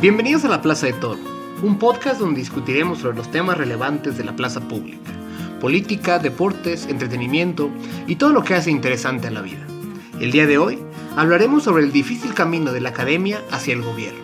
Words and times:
Bienvenidos 0.00 0.44
a 0.44 0.48
la 0.48 0.60
Plaza 0.60 0.86
de 0.86 0.92
Toro, 0.92 1.20
un 1.62 1.78
podcast 1.78 2.18
donde 2.20 2.40
discutiremos 2.40 2.98
sobre 2.98 3.16
los 3.16 3.30
temas 3.30 3.56
relevantes 3.56 4.18
de 4.18 4.24
la 4.24 4.34
plaza 4.34 4.60
pública, 4.60 5.12
política, 5.60 6.18
deportes, 6.18 6.86
entretenimiento 6.86 7.70
y 8.06 8.16
todo 8.16 8.32
lo 8.32 8.42
que 8.42 8.54
hace 8.54 8.70
interesante 8.70 9.28
a 9.28 9.30
la 9.30 9.40
vida. 9.40 9.64
El 10.20 10.32
día 10.32 10.46
de 10.46 10.58
hoy 10.58 10.80
hablaremos 11.16 11.62
sobre 11.62 11.84
el 11.84 11.92
difícil 11.92 12.34
camino 12.34 12.72
de 12.72 12.80
la 12.80 12.90
academia 12.90 13.40
hacia 13.52 13.72
el 13.72 13.82
gobierno. 13.82 14.20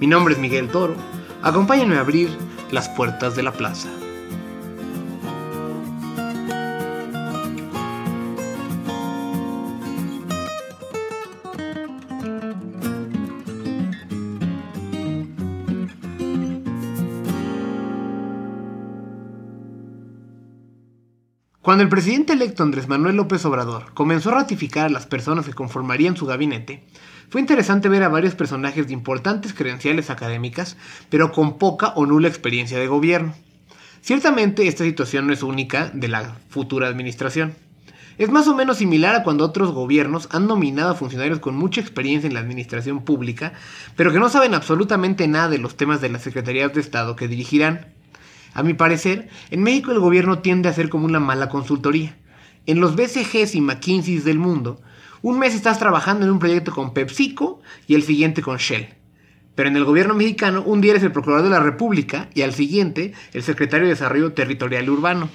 Mi 0.00 0.08
nombre 0.08 0.34
es 0.34 0.40
Miguel 0.40 0.68
Toro, 0.68 0.96
acompáñenme 1.40 1.96
a 1.96 2.00
abrir 2.00 2.28
las 2.72 2.88
puertas 2.88 3.36
de 3.36 3.44
la 3.44 3.52
plaza. 3.52 3.88
Cuando 21.70 21.84
el 21.84 21.88
presidente 21.88 22.32
electo 22.32 22.64
Andrés 22.64 22.88
Manuel 22.88 23.14
López 23.14 23.44
Obrador 23.44 23.94
comenzó 23.94 24.30
a 24.30 24.40
ratificar 24.40 24.86
a 24.86 24.88
las 24.88 25.06
personas 25.06 25.46
que 25.46 25.52
conformarían 25.52 26.16
su 26.16 26.26
gabinete, 26.26 26.82
fue 27.28 27.40
interesante 27.40 27.88
ver 27.88 28.02
a 28.02 28.08
varios 28.08 28.34
personajes 28.34 28.88
de 28.88 28.92
importantes 28.92 29.54
credenciales 29.54 30.10
académicas, 30.10 30.76
pero 31.10 31.30
con 31.30 31.58
poca 31.58 31.92
o 31.94 32.06
nula 32.06 32.26
experiencia 32.26 32.76
de 32.76 32.88
gobierno. 32.88 33.36
Ciertamente 34.00 34.66
esta 34.66 34.82
situación 34.82 35.28
no 35.28 35.32
es 35.32 35.44
única 35.44 35.92
de 35.94 36.08
la 36.08 36.38
futura 36.48 36.88
administración. 36.88 37.54
Es 38.18 38.30
más 38.30 38.48
o 38.48 38.56
menos 38.56 38.78
similar 38.78 39.14
a 39.14 39.22
cuando 39.22 39.44
otros 39.44 39.70
gobiernos 39.70 40.28
han 40.32 40.48
nominado 40.48 40.90
a 40.90 40.96
funcionarios 40.96 41.38
con 41.38 41.54
mucha 41.54 41.80
experiencia 41.80 42.26
en 42.26 42.34
la 42.34 42.40
administración 42.40 43.04
pública, 43.04 43.52
pero 43.94 44.10
que 44.10 44.18
no 44.18 44.28
saben 44.28 44.54
absolutamente 44.54 45.28
nada 45.28 45.50
de 45.50 45.58
los 45.58 45.76
temas 45.76 46.00
de 46.00 46.08
las 46.08 46.22
secretarías 46.22 46.74
de 46.74 46.80
Estado 46.80 47.14
que 47.14 47.28
dirigirán. 47.28 47.99
A 48.52 48.62
mi 48.62 48.74
parecer, 48.74 49.28
en 49.50 49.62
México 49.62 49.92
el 49.92 50.00
gobierno 50.00 50.40
tiende 50.40 50.68
a 50.68 50.72
ser 50.72 50.88
como 50.88 51.04
una 51.04 51.20
mala 51.20 51.48
consultoría. 51.48 52.16
En 52.66 52.80
los 52.80 52.96
BCGs 52.96 53.54
y 53.54 53.60
McKinsey 53.60 54.18
del 54.18 54.38
mundo, 54.38 54.80
un 55.22 55.38
mes 55.38 55.54
estás 55.54 55.78
trabajando 55.78 56.24
en 56.24 56.32
un 56.32 56.38
proyecto 56.38 56.72
con 56.72 56.94
PepsiCo 56.94 57.60
y 57.86 57.94
el 57.94 58.02
siguiente 58.02 58.42
con 58.42 58.56
Shell. 58.56 58.88
Pero 59.54 59.68
en 59.68 59.76
el 59.76 59.84
gobierno 59.84 60.14
mexicano, 60.14 60.62
un 60.62 60.80
día 60.80 60.92
eres 60.92 61.02
el 61.02 61.12
procurador 61.12 61.44
de 61.44 61.50
la 61.50 61.60
República 61.60 62.30
y 62.34 62.42
al 62.42 62.54
siguiente 62.54 63.12
el 63.32 63.42
secretario 63.42 63.86
de 63.86 63.94
Desarrollo 63.94 64.32
Territorial 64.32 64.86
y 64.86 64.90
Urbano. 64.90 65.28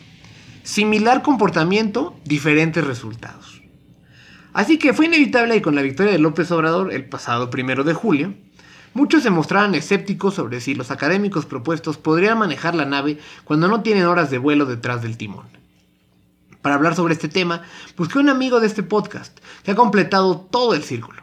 Similar 0.63 1.21
comportamiento, 1.21 2.19
diferentes 2.23 2.83
resultados. 2.83 3.61
Así 4.53 4.79
que 4.79 4.93
fue 4.93 5.05
inevitable 5.05 5.55
que 5.55 5.61
con 5.61 5.75
la 5.75 5.81
victoria 5.81 6.13
de 6.13 6.17
López 6.17 6.49
Obrador 6.51 6.93
el 6.93 7.05
pasado 7.05 7.49
primero 7.49 7.83
de 7.83 7.93
julio, 7.93 8.33
Muchos 8.95 9.23
se 9.23 9.29
mostraban 9.29 9.75
escépticos 9.75 10.35
sobre 10.35 10.61
si 10.61 10.73
los 10.73 10.89
académicos 10.89 11.45
propuestos 11.45 11.97
podrían 11.97 12.37
manejar 12.37 12.75
la 12.75 12.85
nave 12.85 13.19
cuando 13.43 13.67
no 13.67 13.81
tienen 13.81 14.05
horas 14.05 14.31
de 14.31 14.37
vuelo 14.37 14.65
detrás 14.65 15.01
del 15.01 15.17
timón. 15.17 15.47
Para 16.61 16.75
hablar 16.75 16.95
sobre 16.95 17.13
este 17.13 17.27
tema, 17.27 17.63
busqué 17.97 18.19
un 18.19 18.29
amigo 18.29 18.61
de 18.61 18.67
este 18.67 18.83
podcast 18.83 19.37
que 19.63 19.71
ha 19.71 19.75
completado 19.75 20.39
todo 20.39 20.73
el 20.73 20.81
círculo. 20.81 21.21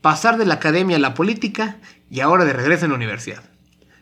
Pasar 0.00 0.38
de 0.38 0.46
la 0.46 0.54
academia 0.54 0.96
a 0.96 0.98
la 0.98 1.12
política 1.12 1.76
y 2.10 2.20
ahora 2.20 2.46
de 2.46 2.54
regreso 2.54 2.86
en 2.86 2.92
la 2.92 2.96
universidad. 2.96 3.42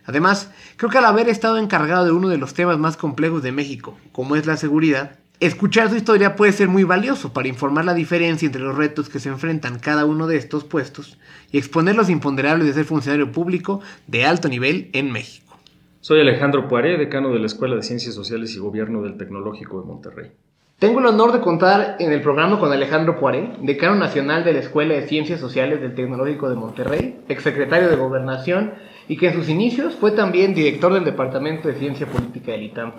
Además, 0.06 0.52
creo 0.76 0.88
que 0.88 0.98
al 0.98 1.04
haber 1.04 1.28
estado 1.28 1.58
encargado 1.58 2.04
de 2.04 2.12
uno 2.12 2.28
de 2.28 2.38
los 2.38 2.54
temas 2.54 2.78
más 2.78 2.96
complejos 2.96 3.42
de 3.42 3.50
México, 3.50 3.98
como 4.12 4.36
es 4.36 4.46
la 4.46 4.56
seguridad, 4.56 5.18
Escuchar 5.40 5.88
su 5.88 5.94
historia 5.94 6.34
puede 6.34 6.50
ser 6.50 6.66
muy 6.66 6.82
valioso 6.82 7.32
para 7.32 7.46
informar 7.46 7.84
la 7.84 7.94
diferencia 7.94 8.46
entre 8.46 8.60
los 8.60 8.76
retos 8.76 9.08
que 9.08 9.20
se 9.20 9.28
enfrentan 9.28 9.78
cada 9.78 10.04
uno 10.04 10.26
de 10.26 10.36
estos 10.36 10.64
puestos 10.64 11.16
y 11.52 11.58
exponer 11.58 11.94
los 11.94 12.10
imponderables 12.10 12.66
de 12.66 12.72
ser 12.72 12.84
funcionario 12.84 13.30
público 13.30 13.80
de 14.08 14.24
alto 14.24 14.48
nivel 14.48 14.90
en 14.94 15.12
México. 15.12 15.56
Soy 16.00 16.20
Alejandro 16.20 16.66
Poiré, 16.66 16.98
decano 16.98 17.32
de 17.32 17.38
la 17.38 17.46
Escuela 17.46 17.76
de 17.76 17.84
Ciencias 17.84 18.16
Sociales 18.16 18.52
y 18.56 18.58
Gobierno 18.58 19.00
del 19.00 19.16
Tecnológico 19.16 19.80
de 19.80 19.86
Monterrey. 19.86 20.32
Tengo 20.80 20.98
el 20.98 21.06
honor 21.06 21.30
de 21.30 21.40
contar 21.40 21.94
en 22.00 22.10
el 22.10 22.20
programa 22.20 22.58
con 22.58 22.72
Alejandro 22.72 23.20
Poiré, 23.20 23.52
decano 23.62 23.94
nacional 23.94 24.42
de 24.42 24.54
la 24.54 24.58
Escuela 24.58 24.94
de 24.94 25.06
Ciencias 25.06 25.38
Sociales 25.38 25.80
del 25.80 25.94
Tecnológico 25.94 26.48
de 26.48 26.56
Monterrey, 26.56 27.20
exsecretario 27.28 27.88
de 27.88 27.94
Gobernación 27.94 28.72
y 29.06 29.16
que 29.16 29.28
en 29.28 29.34
sus 29.34 29.48
inicios 29.48 29.94
fue 29.94 30.10
también 30.10 30.52
director 30.52 30.92
del 30.92 31.04
Departamento 31.04 31.68
de 31.68 31.74
Ciencia 31.74 32.08
Política 32.08 32.50
del 32.50 32.64
ITAM. 32.64 32.92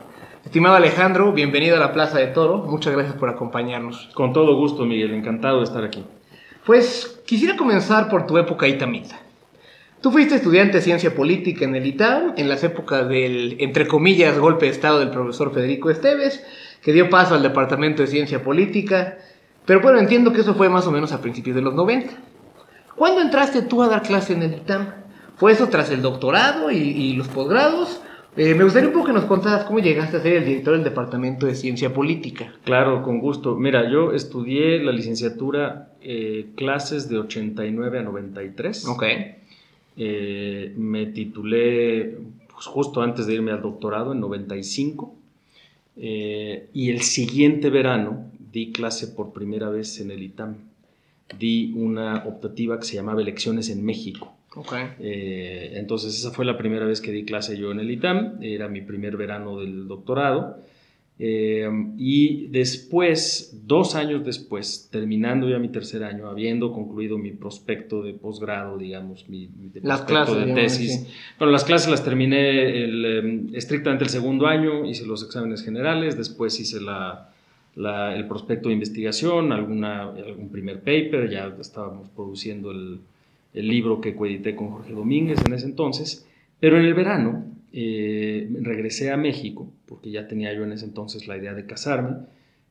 Estimado 0.45 0.77
Alejandro, 0.77 1.33
bienvenido 1.33 1.75
a 1.75 1.79
la 1.79 1.91
Plaza 1.91 2.17
de 2.17 2.27
Toro. 2.27 2.59
Muchas 2.59 2.94
gracias 2.94 3.16
por 3.17 3.27
acompañarnos. 3.27 4.09
Con 4.13 4.31
todo 4.31 4.55
gusto, 4.55 4.85
Miguel. 4.85 5.13
Encantado 5.13 5.57
de 5.57 5.66
estar 5.66 5.83
aquí. 5.83 6.05
Pues 6.66 7.22
quisiera 7.25 7.57
comenzar 7.57 8.09
por 8.09 8.25
tu 8.25 8.38
época 8.38 8.66
itamita. 8.66 9.19
Tú 10.01 10.11
fuiste 10.11 10.35
estudiante 10.35 10.78
de 10.78 10.81
ciencia 10.81 11.13
política 11.13 11.66
en 11.66 11.75
el 11.75 11.85
ITAM 11.85 12.35
en 12.38 12.47
las 12.47 12.63
épocas 12.63 13.09
del, 13.09 13.57
entre 13.59 13.85
comillas, 13.85 14.39
golpe 14.39 14.67
de 14.67 14.72
Estado 14.72 14.99
del 14.99 15.09
profesor 15.09 15.53
Federico 15.53 15.89
Esteves, 15.89 16.41
que 16.81 16.94
dio 16.94 17.09
paso 17.09 17.35
al 17.35 17.44
Departamento 17.44 18.01
de 18.01 18.07
Ciencia 18.07 18.41
Política. 18.41 19.17
Pero 19.66 19.81
bueno, 19.81 19.99
entiendo 19.99 20.31
que 20.31 20.39
eso 20.39 20.55
fue 20.55 20.69
más 20.69 20.88
o 20.88 20.91
menos 20.91 21.11
a 21.11 21.22
principios 21.22 21.57
de 21.57 21.61
los 21.61 21.73
90. 21.73 22.13
¿Cuándo 22.95 23.22
entraste 23.22 23.61
tú 23.63 23.83
a 23.83 23.89
dar 23.89 24.03
clase 24.03 24.33
en 24.33 24.44
el 24.44 24.53
ITAM? 24.53 24.88
¿Fue 25.35 25.51
eso 25.51 25.67
tras 25.67 25.91
el 25.91 26.01
doctorado 26.01 26.72
y, 26.72 26.78
y 26.78 27.13
los 27.13 27.28
posgrados? 27.28 28.01
Eh, 28.38 28.53
me 28.53 28.63
gustaría 28.63 28.90
un 28.90 28.94
poco 28.94 29.07
que 29.07 29.13
nos 29.13 29.25
contaras 29.25 29.66
cómo 29.66 29.79
llegaste 29.79 30.17
a 30.17 30.22
ser 30.22 30.34
el 30.34 30.45
director 30.45 30.73
del 30.73 30.84
Departamento 30.84 31.45
de 31.45 31.56
Ciencia 31.56 31.94
Política. 31.94 32.53
Claro, 32.63 33.01
con 33.01 33.19
gusto. 33.19 33.56
Mira, 33.56 33.90
yo 33.90 34.13
estudié 34.13 34.84
la 34.84 34.91
licenciatura 34.91 35.94
eh, 36.01 36.47
clases 36.56 37.09
de 37.09 37.17
89 37.17 38.00
a 38.00 38.03
93. 38.03 38.88
Ok. 38.88 39.03
Eh, 39.97 40.73
me 40.78 41.07
titulé 41.07 42.17
pues, 42.53 42.66
justo 42.67 43.01
antes 43.01 43.25
de 43.25 43.34
irme 43.34 43.51
al 43.51 43.62
doctorado 43.62 44.13
en 44.13 44.19
95. 44.19 45.16
y 45.97 46.91
el 46.91 47.01
siguiente 47.01 47.69
verano 47.69 48.31
di 48.53 48.72
clase 48.72 49.07
por 49.07 49.34
primera 49.34 49.69
vez 49.69 50.00
en 50.00 50.11
el 50.11 50.23
ITAM. 50.23 50.56
Di 51.38 51.73
una 51.75 52.23
optativa 52.25 52.79
que 52.79 52.85
se 52.85 52.96
llamaba 52.96 53.22
Elecciones 53.22 53.69
en 53.69 53.84
México. 53.84 54.38
Okay. 54.55 54.85
Eh, 54.99 55.73
entonces 55.75 56.17
esa 56.17 56.31
fue 56.31 56.43
la 56.43 56.57
primera 56.57 56.85
vez 56.85 57.01
que 57.01 57.11
di 57.11 57.23
clase 57.23 57.57
yo 57.57 57.71
en 57.71 57.79
el 57.79 57.91
ITAM, 57.91 58.39
era 58.41 58.67
mi 58.67 58.81
primer 58.81 59.15
verano 59.15 59.59
del 59.59 59.87
doctorado. 59.87 60.57
Eh, 61.21 61.69
y 61.97 62.47
después, 62.47 63.63
dos 63.67 63.93
años 63.95 64.23
después, 64.23 64.87
terminando 64.89 65.49
ya 65.49 65.59
mi 65.59 65.67
tercer 65.67 66.01
año, 66.03 66.27
habiendo 66.29 66.71
concluido 66.71 67.17
mi 67.17 67.31
prospecto 67.31 68.01
de 68.01 68.13
posgrado, 68.13 68.77
digamos, 68.77 69.27
mi, 69.27 69.49
las 69.83 70.03
clases, 70.03 70.45
de 70.45 70.53
tesis. 70.53 71.07
Bueno, 71.37 71.51
las 71.51 71.66
clases 71.66 71.91
las 71.91 72.05
terminé 72.05 72.83
el, 72.85 73.49
estrictamente 73.53 74.05
el 74.05 74.09
segundo 74.09 74.47
año, 74.47 74.85
hice 74.85 75.05
los 75.05 75.21
exámenes 75.21 75.61
generales, 75.61 76.17
después 76.17 76.57
hice 76.57 76.79
la, 76.79 77.33
la, 77.75 78.16
el 78.16 78.25
prospecto 78.25 78.69
de 78.69 78.75
investigación, 78.75 79.51
alguna, 79.51 80.03
algún 80.03 80.49
primer 80.49 80.79
paper, 80.79 81.29
ya 81.29 81.53
estábamos 81.59 82.07
produciendo 82.16 82.71
el, 82.71 83.01
el 83.53 83.67
libro 83.67 84.01
que 84.01 84.15
coedité 84.15 84.55
con 84.55 84.69
Jorge 84.69 84.93
Domínguez 84.93 85.39
en 85.45 85.53
ese 85.53 85.65
entonces, 85.65 86.27
pero 86.59 86.77
en 86.77 86.85
el 86.85 86.93
verano 86.93 87.45
eh, 87.71 88.49
regresé 88.61 89.11
a 89.11 89.17
México, 89.17 89.71
porque 89.85 90.11
ya 90.11 90.27
tenía 90.27 90.53
yo 90.53 90.63
en 90.63 90.71
ese 90.71 90.85
entonces 90.85 91.27
la 91.27 91.37
idea 91.37 91.53
de 91.53 91.65
casarme, 91.65 92.17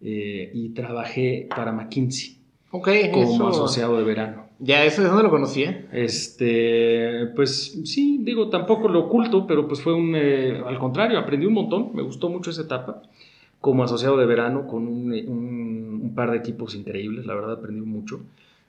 eh, 0.00 0.50
y 0.54 0.70
trabajé 0.70 1.48
para 1.50 1.72
McKinsey 1.72 2.36
como 2.70 3.48
asociado 3.48 3.98
de 3.98 4.04
verano. 4.04 4.46
¿Ya 4.60 4.84
eso 4.84 5.02
de 5.02 5.08
dónde 5.08 5.22
lo 5.22 5.30
conocía? 5.30 5.86
Este, 5.92 7.28
pues 7.36 7.80
sí, 7.84 8.18
digo, 8.22 8.48
tampoco 8.48 8.88
lo 8.88 9.06
oculto, 9.06 9.46
pero 9.46 9.68
pues 9.68 9.80
fue 9.80 9.94
un, 9.94 10.14
eh, 10.16 10.60
al 10.66 10.78
contrario, 10.78 11.18
aprendí 11.18 11.46
un 11.46 11.54
montón, 11.54 11.90
me 11.94 12.02
gustó 12.02 12.28
mucho 12.28 12.50
esa 12.50 12.62
etapa 12.62 13.02
como 13.60 13.82
asociado 13.82 14.16
de 14.16 14.26
verano 14.26 14.66
con 14.66 14.86
un, 14.86 15.12
un 15.12 16.12
par 16.14 16.30
de 16.30 16.38
equipos 16.38 16.74
increíbles, 16.74 17.26
la 17.26 17.34
verdad 17.34 17.54
aprendí 17.54 17.80
mucho. 17.80 18.20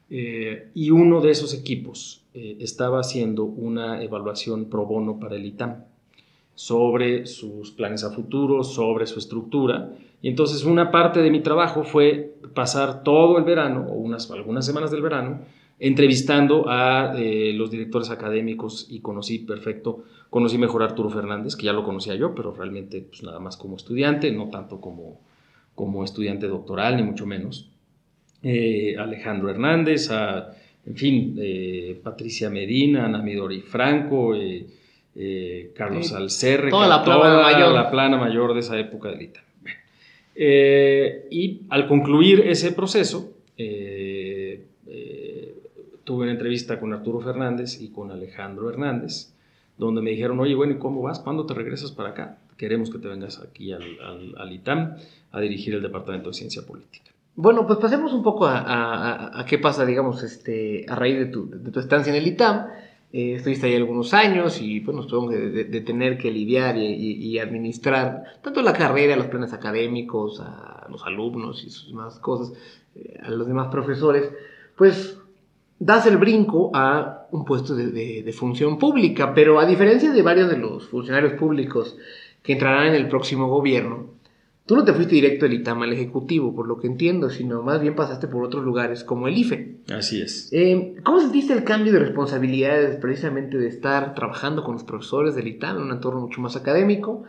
Eh, 0.10 0.72
y 0.74 0.90
uno 0.90 1.22
de 1.22 1.32
esos 1.32 1.54
equipos 1.54 2.24
eh, 2.34 2.58
estaba 2.60 3.00
haciendo 3.00 3.44
una 3.44 4.02
evaluación 4.02 4.66
pro 4.66 4.86
bono 4.86 5.20
para 5.20 5.36
el 5.36 5.46
ITAM 5.46 5.84
sobre 6.56 7.26
sus 7.26 7.72
planes 7.72 8.04
a 8.04 8.12
futuro, 8.12 8.64
sobre 8.64 9.08
su 9.08 9.20
estructura. 9.20 9.94
Y 10.22 10.28
entonces 10.28 10.66
una 10.66 10.92
parte 10.92 11.22
de 11.22 11.32
mi 11.32 11.42
trabajo 11.42 11.84
fue 11.84 12.36
pasar 12.54 13.04
todo 13.04 13.38
el 13.38 13.46
verano, 13.46 13.88
o 13.90 13.94
unas, 13.94 14.30
algunas 14.32 14.66
semanas 14.66 14.92
del 14.92 15.02
verano, 15.02 15.42
entrevistando 15.80 16.66
a 16.68 17.14
eh, 17.18 17.54
los 17.54 17.72
directores 17.72 18.10
académicos 18.10 18.88
y 18.90 19.00
conocí 19.00 19.40
perfecto, 19.40 20.04
conocí 20.30 20.58
mejor 20.58 20.82
a 20.82 20.86
Arturo 20.88 21.10
Fernández, 21.10 21.56
que 21.56 21.68
ya 21.68 21.74
lo 21.74 21.86
conocía 21.86 22.16
yo, 22.16 22.36
pero 22.36 22.54
realmente 22.54 23.02
pues, 23.02 23.24
nada 23.24 23.40
más 23.40 23.56
como 23.56 23.78
estudiante, 23.78 24.30
no 24.32 24.50
tanto 24.50 24.82
como, 24.82 25.22
como 25.76 26.04
estudiante 26.04 26.48
doctoral, 26.48 26.98
ni 26.98 27.04
mucho 27.04 27.26
menos. 27.26 27.72
Eh, 28.42 28.96
Alejandro 28.98 29.50
Hernández, 29.50 30.10
a, 30.12 30.54
en 30.86 30.96
fin, 30.96 31.36
eh, 31.38 32.00
Patricia 32.02 32.50
Medina, 32.50 33.06
Ana 33.06 33.22
Midori 33.22 33.62
Franco, 33.62 34.34
eh, 34.36 35.72
Carlos 35.76 36.14
Alcerre, 36.14 36.70
toda, 36.70 36.88
la, 36.88 37.04
plana 37.04 37.42
mayor. 37.42 37.74
la 37.74 37.92
plana 37.92 38.18
mayor 38.18 38.54
de 38.54 38.62
esa 38.62 38.80
época 38.80 39.12
de 39.12 39.24
Ita. 39.24 39.44
y 41.30 41.62
al 41.70 41.88
concluir 41.88 42.42
ese 42.48 42.72
proceso, 42.72 43.34
tuve 46.10 46.24
una 46.24 46.32
entrevista 46.32 46.80
con 46.80 46.94
Arturo 46.94 47.20
Fernández 47.20 47.82
y 47.82 47.90
con 47.90 48.12
Alejandro 48.12 48.70
Hernández, 48.70 49.34
donde 49.78 50.02
me 50.02 50.12
dijeron, 50.12 50.40
oye, 50.40 50.56
bueno, 50.56 50.74
¿y 50.74 50.78
cómo 50.78 51.02
vas? 51.02 51.20
¿Cuándo 51.20 51.46
te 51.46 51.54
regresas 51.54 51.92
para 51.92 52.10
acá? 52.10 52.38
Queremos 52.58 52.90
que 52.90 53.00
te 53.00 53.10
vengas 53.10 53.42
aquí 53.42 53.74
al, 53.74 53.84
al, 54.38 54.52
ITAM 54.52 54.96
a 55.32 55.42
dirigir 55.42 55.74
el 55.74 55.82
Departamento 55.82 56.30
de 56.30 56.34
Ciencia 56.34 56.66
Política. 56.66 57.12
Bueno, 57.42 57.66
pues 57.66 57.80
pasemos 57.80 58.12
un 58.12 58.22
poco 58.22 58.48
a, 58.48 59.46
qué 59.48 59.58
pasa, 59.60 59.86
digamos, 59.86 60.24
este, 60.24 60.86
a 60.90 60.96
raíz 60.96 61.20
de 61.20 61.26
tu, 61.28 61.50
de 61.50 61.80
estancia 61.80 62.12
en 62.12 62.18
el 62.22 62.28
ITAM. 62.28 62.68
Eh, 63.14 63.36
estuviste 63.36 63.68
ahí 63.68 63.76
algunos 63.76 64.14
años 64.14 64.60
y 64.62 64.82
bueno, 64.82 65.04
supongo 65.04 65.32
de, 65.32 65.64
de, 65.64 65.80
tener 65.80 66.18
que 66.18 66.32
lidiar 66.32 66.76
y, 66.76 67.40
administrar 67.40 68.26
tanto 68.42 68.62
la 68.62 68.74
carrera, 68.74 69.16
los 69.16 69.28
planes 69.28 69.54
académicos, 69.54 70.42
a 70.42 70.86
los 70.90 71.06
alumnos 71.06 71.64
y 71.64 71.70
sus 71.70 71.88
demás 71.88 72.20
cosas, 72.20 72.58
eh, 72.98 73.18
a 73.24 73.30
los 73.30 73.48
demás 73.48 73.70
profesores, 73.70 74.30
pues 74.76 75.18
das 75.80 76.08
el 76.08 76.18
brinco 76.18 76.72
a 76.74 77.28
un 77.32 77.46
puesto 77.46 77.74
de, 77.74 78.22
de, 78.22 78.34
función 78.34 78.78
pública, 78.78 79.34
pero 79.34 79.62
a 79.62 79.66
diferencia 79.66 80.12
de 80.12 80.22
varios 80.22 80.50
de 80.50 80.58
los 80.58 80.90
funcionarios 80.90 81.40
públicos 81.40 81.96
que 82.44 82.52
entrarán 82.52 82.88
en 82.88 82.96
el 82.96 83.08
próximo 83.08 83.48
gobierno, 83.48 84.19
Tú 84.70 84.76
no 84.76 84.86
te 84.86 84.94
fuiste 84.94 85.16
directo 85.16 85.46
del 85.46 85.56
ITAM 85.56 85.82
al 85.82 85.94
Ejecutivo, 85.94 86.54
por 86.54 86.68
lo 86.68 86.78
que 86.78 86.86
entiendo, 86.86 87.32
sino 87.32 87.64
más 87.64 87.82
bien 87.82 87.96
pasaste 87.96 88.28
por 88.28 88.44
otros 88.44 88.64
lugares 88.64 89.04
como 89.04 89.28
el 89.28 89.36
IFE. 89.36 89.78
Así 89.92 90.22
es. 90.22 90.54
Eh, 90.54 90.94
¿Cómo 91.02 91.20
sentiste 91.20 91.54
el 91.54 91.64
cambio 91.64 91.92
de 91.92 91.98
responsabilidades 91.98 92.98
precisamente 92.98 93.58
de 93.58 93.68
estar 93.68 94.14
trabajando 94.14 94.64
con 94.64 94.74
los 94.74 94.84
profesores 94.84 95.34
del 95.34 95.48
ITAM 95.48 95.78
en 95.78 95.82
un 95.86 95.92
entorno 95.92 96.22
mucho 96.22 96.40
más 96.40 96.56
académico, 96.56 97.24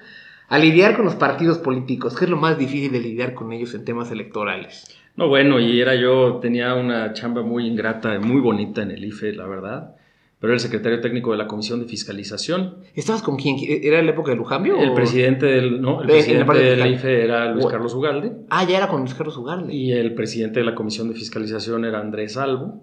a 0.49 0.59
lidiar 0.59 0.95
con 0.95 1.07
los 1.07 1.15
partidos 1.15 1.57
políticos? 1.57 2.15
¿Qué 2.15 2.27
es 2.27 2.31
lo 2.31 2.37
más 2.37 2.59
difícil 2.59 2.93
de 2.93 3.01
lidiar 3.01 3.33
con 3.33 3.55
ellos 3.55 3.73
en 3.73 3.87
temas 3.87 4.11
electorales? 4.11 4.95
No, 5.17 5.29
bueno, 5.29 5.59
y 5.61 5.81
era 5.81 5.95
yo, 5.95 6.41
tenía 6.43 6.75
una 6.75 7.15
chamba 7.15 7.41
muy 7.41 7.67
ingrata, 7.67 8.21
muy 8.21 8.43
bonita 8.43 8.83
en 8.83 8.91
el 8.91 9.03
IFE, 9.03 9.33
la 9.33 9.47
verdad 9.47 9.97
pero 10.41 10.53
era 10.53 10.55
el 10.55 10.61
secretario 10.61 11.01
técnico 11.01 11.33
de 11.33 11.39
la 11.39 11.47
Comisión 11.47 11.81
de 11.81 11.87
Fiscalización. 11.87 12.77
¿Estabas 12.95 13.23
con 13.23 13.37
quién? 13.37 13.57
¿Era 13.61 14.03
la 14.03 14.11
época 14.11 14.31
de 14.31 14.39
Lujambio? 14.39 14.79
El 14.79 14.95
presidente 14.95 15.45
del, 15.45 15.83
no, 15.83 16.01
el 16.01 16.09
presidente 16.09 16.59
del 16.59 16.95
IFE 16.95 17.25
era 17.25 17.53
Luis 17.53 17.67
Carlos 17.67 17.95
Ugalde. 17.95 18.33
Ah, 18.49 18.67
ya 18.67 18.79
era 18.79 18.89
con 18.89 19.01
Luis 19.01 19.13
Carlos 19.13 19.37
Ugalde. 19.37 19.75
Y 19.75 19.93
el 19.93 20.15
presidente 20.15 20.61
de 20.61 20.67
la 20.67 20.75
Comisión 20.75 21.09
de 21.09 21.15
Fiscalización 21.15 21.85
era 21.85 22.01
Andrés 22.01 22.39
Albo. 22.39 22.81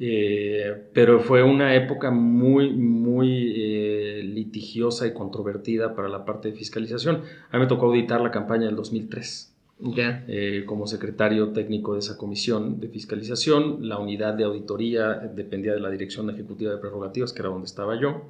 Eh, 0.00 0.84
pero 0.94 1.20
fue 1.20 1.42
una 1.42 1.74
época 1.74 2.10
muy, 2.10 2.72
muy 2.72 3.52
eh, 3.56 4.22
litigiosa 4.24 5.06
y 5.06 5.12
controvertida 5.12 5.94
para 5.94 6.08
la 6.08 6.24
parte 6.24 6.48
de 6.48 6.56
fiscalización. 6.56 7.22
A 7.50 7.58
mí 7.58 7.64
me 7.64 7.66
tocó 7.66 7.86
auditar 7.86 8.22
la 8.22 8.30
campaña 8.30 8.64
del 8.64 8.76
2003. 8.76 9.57
Eh, 9.80 10.64
como 10.66 10.88
secretario 10.88 11.50
técnico 11.50 11.94
de 11.94 12.00
esa 12.00 12.16
comisión 12.16 12.80
de 12.80 12.88
fiscalización. 12.88 13.88
La 13.88 13.98
unidad 13.98 14.34
de 14.34 14.42
auditoría 14.42 15.14
dependía 15.14 15.72
de 15.72 15.78
la 15.78 15.88
Dirección 15.88 16.28
Ejecutiva 16.30 16.72
de 16.72 16.78
Prerrogativas, 16.78 17.32
que 17.32 17.42
era 17.42 17.50
donde 17.50 17.66
estaba 17.66 17.98
yo. 18.00 18.24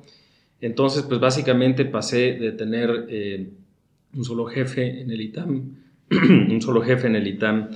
Entonces, 0.61 1.05
pues 1.05 1.21
básicamente 1.21 1.87
pasé 1.87 2.35
de 2.35 2.53
tener 2.53 3.07
eh, 3.09 3.49
un 4.15 4.25
solo 4.25 4.45
jefe 4.45 5.01
en 5.01 5.11
el 5.11 5.23
ITAM, 5.23 5.77
un 6.11 6.61
solo 6.61 6.83
jefe 6.83 7.07
en 7.07 7.17
el 7.17 7.27
ITAM, 7.27 7.71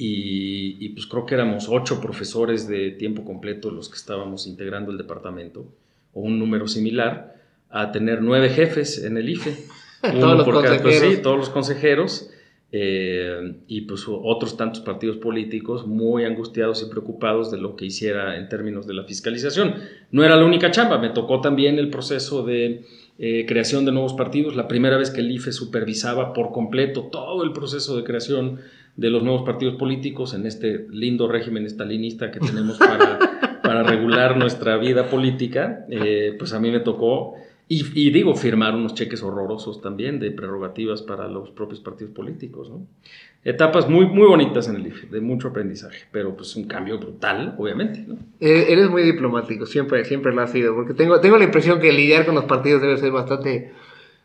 y, 0.00 0.88
pues 0.90 1.06
creo 1.06 1.26
que 1.26 1.34
éramos 1.34 1.66
ocho 1.68 2.00
profesores 2.00 2.68
de 2.68 2.92
tiempo 2.92 3.24
completo 3.24 3.72
los 3.72 3.88
que 3.88 3.96
estábamos 3.96 4.46
integrando 4.46 4.92
el 4.92 4.96
departamento, 4.96 5.66
o 6.14 6.20
un 6.20 6.38
número 6.38 6.66
similar, 6.66 7.36
a 7.68 7.92
tener 7.92 8.22
nueve 8.22 8.48
jefes 8.48 9.04
en 9.04 9.18
el 9.18 9.28
IFE. 9.28 9.54
todos, 10.00 10.46
los 10.46 10.80
pues, 10.80 11.00
sí, 11.00 11.16
todos 11.20 11.36
los 11.36 11.50
consejeros 11.50 12.30
eh, 12.70 13.56
y 13.66 13.82
pues 13.82 14.04
otros 14.06 14.58
tantos 14.58 14.82
partidos 14.82 15.16
políticos 15.16 15.86
muy 15.86 16.24
angustiados 16.24 16.82
y 16.82 16.90
preocupados 16.90 17.50
de 17.50 17.56
lo 17.56 17.76
que 17.76 17.86
hiciera 17.86 18.36
en 18.36 18.48
términos 18.50 18.86
de 18.86 18.94
la 18.94 19.04
fiscalización. 19.04 19.74
No 20.10 20.22
era 20.22 20.36
la 20.36 20.44
única 20.44 20.70
chamba, 20.70 20.98
me 20.98 21.08
tocó 21.08 21.40
también 21.40 21.78
el 21.78 21.88
proceso 21.88 22.44
de 22.44 22.84
eh, 23.18 23.46
creación 23.48 23.86
de 23.86 23.92
nuevos 23.92 24.12
partidos, 24.12 24.54
la 24.54 24.68
primera 24.68 24.98
vez 24.98 25.10
que 25.10 25.20
el 25.20 25.30
IFE 25.30 25.52
supervisaba 25.52 26.34
por 26.34 26.52
completo 26.52 27.04
todo 27.04 27.42
el 27.42 27.52
proceso 27.52 27.96
de 27.96 28.04
creación 28.04 28.60
de 28.96 29.10
los 29.10 29.22
nuevos 29.22 29.42
partidos 29.42 29.76
políticos 29.76 30.34
en 30.34 30.44
este 30.44 30.86
lindo 30.90 31.26
régimen 31.26 31.64
estalinista 31.64 32.30
que 32.30 32.40
tenemos 32.40 32.76
para, 32.78 33.60
para 33.62 33.82
regular 33.82 34.36
nuestra 34.36 34.76
vida 34.76 35.08
política, 35.08 35.86
eh, 35.88 36.34
pues 36.38 36.52
a 36.52 36.60
mí 36.60 36.70
me 36.70 36.80
tocó 36.80 37.34
y, 37.70 38.10
digo, 38.10 38.34
firmar 38.34 38.74
unos 38.74 38.94
cheques 38.94 39.22
horrorosos 39.22 39.82
también 39.82 40.18
de 40.18 40.30
prerrogativas 40.30 41.02
para 41.02 41.28
los 41.28 41.50
propios 41.50 41.80
partidos 41.80 42.14
políticos. 42.14 42.70
¿no? 42.70 42.86
Etapas 43.44 43.90
muy, 43.90 44.06
muy 44.06 44.26
bonitas 44.26 44.68
en 44.68 44.76
el 44.76 44.86
IFE, 44.86 45.08
de 45.08 45.20
mucho 45.20 45.48
aprendizaje, 45.48 46.06
pero 46.10 46.34
pues 46.34 46.56
un 46.56 46.64
cambio 46.64 46.98
brutal, 46.98 47.54
obviamente. 47.58 48.04
¿no? 48.06 48.14
Eh, 48.40 48.66
eres 48.70 48.88
muy 48.88 49.02
diplomático, 49.02 49.66
siempre, 49.66 50.02
siempre 50.06 50.34
lo 50.34 50.40
has 50.40 50.50
sido, 50.50 50.74
porque 50.74 50.94
tengo, 50.94 51.20
tengo 51.20 51.36
la 51.36 51.44
impresión 51.44 51.78
que 51.78 51.92
lidiar 51.92 52.24
con 52.24 52.34
los 52.34 52.44
partidos 52.44 52.80
debe 52.80 52.96
ser 52.96 53.10
bastante 53.10 53.72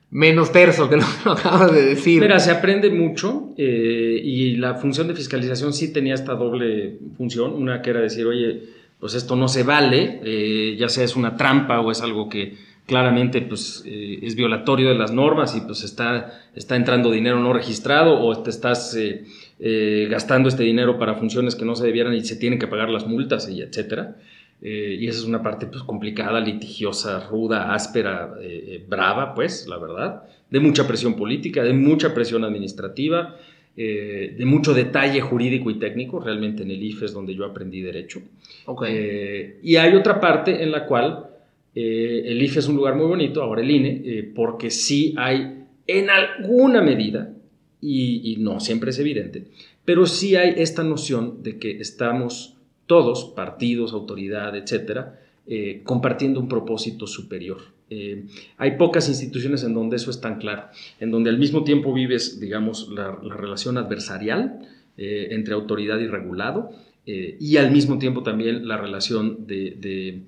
menos 0.10 0.52
terso 0.54 0.90
que 0.90 0.96
lo 0.96 1.04
que 1.04 1.30
acabas 1.30 1.74
de 1.74 1.84
decir. 1.84 2.22
Mira, 2.22 2.40
se 2.40 2.52
aprende 2.52 2.92
mucho 2.92 3.50
eh, 3.58 4.22
y 4.24 4.56
la 4.56 4.76
función 4.76 5.10
de 5.10 5.16
fiscalización 5.16 5.74
sí 5.74 5.92
tenía 5.92 6.14
esta 6.14 6.36
doble 6.36 6.98
función, 7.18 7.54
una 7.56 7.82
que 7.82 7.90
era 7.90 8.00
decir, 8.00 8.26
oye, 8.26 8.64
pues 9.02 9.16
esto 9.16 9.36
no 9.36 9.50
se 9.50 9.64
vale, 9.64 10.22
eh, 10.24 10.78
ya 10.80 10.88
sea 10.88 11.04
es 11.04 11.18
una 11.18 11.36
trampa 11.36 11.82
o 11.82 11.92
es 11.92 12.02
algo 12.02 12.30
que 12.30 12.72
claramente 12.86 13.42
pues, 13.42 13.84
eh, 13.86 14.20
es 14.22 14.36
violatorio 14.36 14.90
de 14.90 14.96
las 14.96 15.12
normas 15.12 15.56
y 15.56 15.62
pues 15.62 15.84
está, 15.84 16.42
está 16.56 16.76
entrando 16.76 17.12
dinero 17.12 17.40
no 17.40 17.54
registrado 17.54 18.20
o 18.20 18.44
te 18.44 18.50
estás 18.50 18.96
eh, 18.96 19.26
eh, 19.60 20.08
gastando 20.10 20.50
este 20.50 20.64
dinero 20.64 21.00
para 21.00 21.16
funciones 21.16 21.56
que 21.56 21.66
no 21.66 21.76
se 21.76 21.86
debieran 21.86 22.14
y 22.14 22.24
se 22.26 22.36
tienen 22.36 22.60
que 22.60 22.68
pagar 22.68 22.90
las 22.90 23.08
multas 23.08 23.50
y 23.50 23.62
etcétera. 23.62 24.18
y 24.62 25.08
esa 25.08 25.20
es 25.20 25.26
una 25.26 25.42
parte 25.42 25.66
pues, 25.66 25.84
complicada, 25.84 26.40
litigiosa, 26.40 27.28
ruda, 27.30 27.74
áspera, 27.74 28.34
brava, 28.88 29.34
pues, 29.34 29.68
la 29.68 29.78
verdad, 29.78 30.24
de 30.50 30.60
mucha 30.60 30.88
presión 30.88 31.16
política, 31.16 31.64
de 31.64 31.74
mucha 31.74 32.14
presión 32.14 32.44
administrativa, 32.46 33.36
de 33.76 34.46
mucho 34.46 34.74
detalle 34.74 35.20
jurídico 35.20 35.70
y 35.70 35.80
técnico, 35.80 36.20
realmente 36.20 36.64
en 36.64 36.72
el 36.72 36.82
IFE 36.82 37.06
es 37.06 37.14
donde 37.14 37.36
yo 37.36 37.44
aprendí 37.46 37.82
derecho. 37.82 38.22
y 39.64 39.76
hay 39.76 39.96
otra 39.96 40.20
parte 40.22 40.64
en 40.64 40.72
la 40.72 40.86
cual 40.86 41.33
eh, 41.76 42.24
el 42.26 42.42
IFE 42.42 42.60
es 42.60 42.68
un 42.68 42.76
lugar 42.76 42.96
muy 42.96 43.08
bonito, 43.08 43.42
ahora 43.42 43.62
el 43.62 43.72
INE, 43.72 44.02
eh, 44.06 44.32
porque 44.36 44.70
sí 44.70 45.14
hay 45.18 45.66
en 45.88 46.10
alguna 46.10 46.82
medida, 46.82 47.34
y, 47.82 48.38
no 48.40 48.62
siempre 48.62 48.92
es 48.92 49.00
evidente, 49.00 49.48
pero 49.84 50.06
sí 50.06 50.38
hay 50.38 50.54
esta 50.58 50.84
noción 50.84 51.44
de 51.44 51.58
que 51.58 51.80
estamos 51.80 52.56
todos, 52.86 53.26
partidos, 53.36 53.92
autoridad, 53.92 54.56
etcétera, 54.56 55.20
eh, 55.48 55.82
compartiendo 55.84 56.40
un 56.40 56.48
propósito 56.48 57.08
superior. 57.08 57.74
hay 58.58 58.72
pocas 58.78 59.08
instituciones 59.08 59.64
en 59.64 59.76
donde 59.76 59.98
eso 59.98 60.10
es 60.10 60.20
tan 60.20 60.40
claro, 60.40 60.64
en 61.00 61.12
donde 61.12 61.30
al 61.30 61.38
mismo 61.38 61.64
tiempo 61.64 61.94
vives, 61.94 62.40
digamos, 62.40 62.90
la, 62.90 63.12
relación 63.12 63.78
adversarial 63.78 64.68
entre 64.98 65.54
autoridad 65.54 66.00
y 66.00 66.08
regulado, 66.08 66.72
y 67.06 67.58
al 67.58 67.70
mismo 67.72 68.00
tiempo 68.00 68.24
también 68.24 68.68
la 68.68 68.78
relación 68.78 69.46
de 69.46 69.76
de 69.80 70.24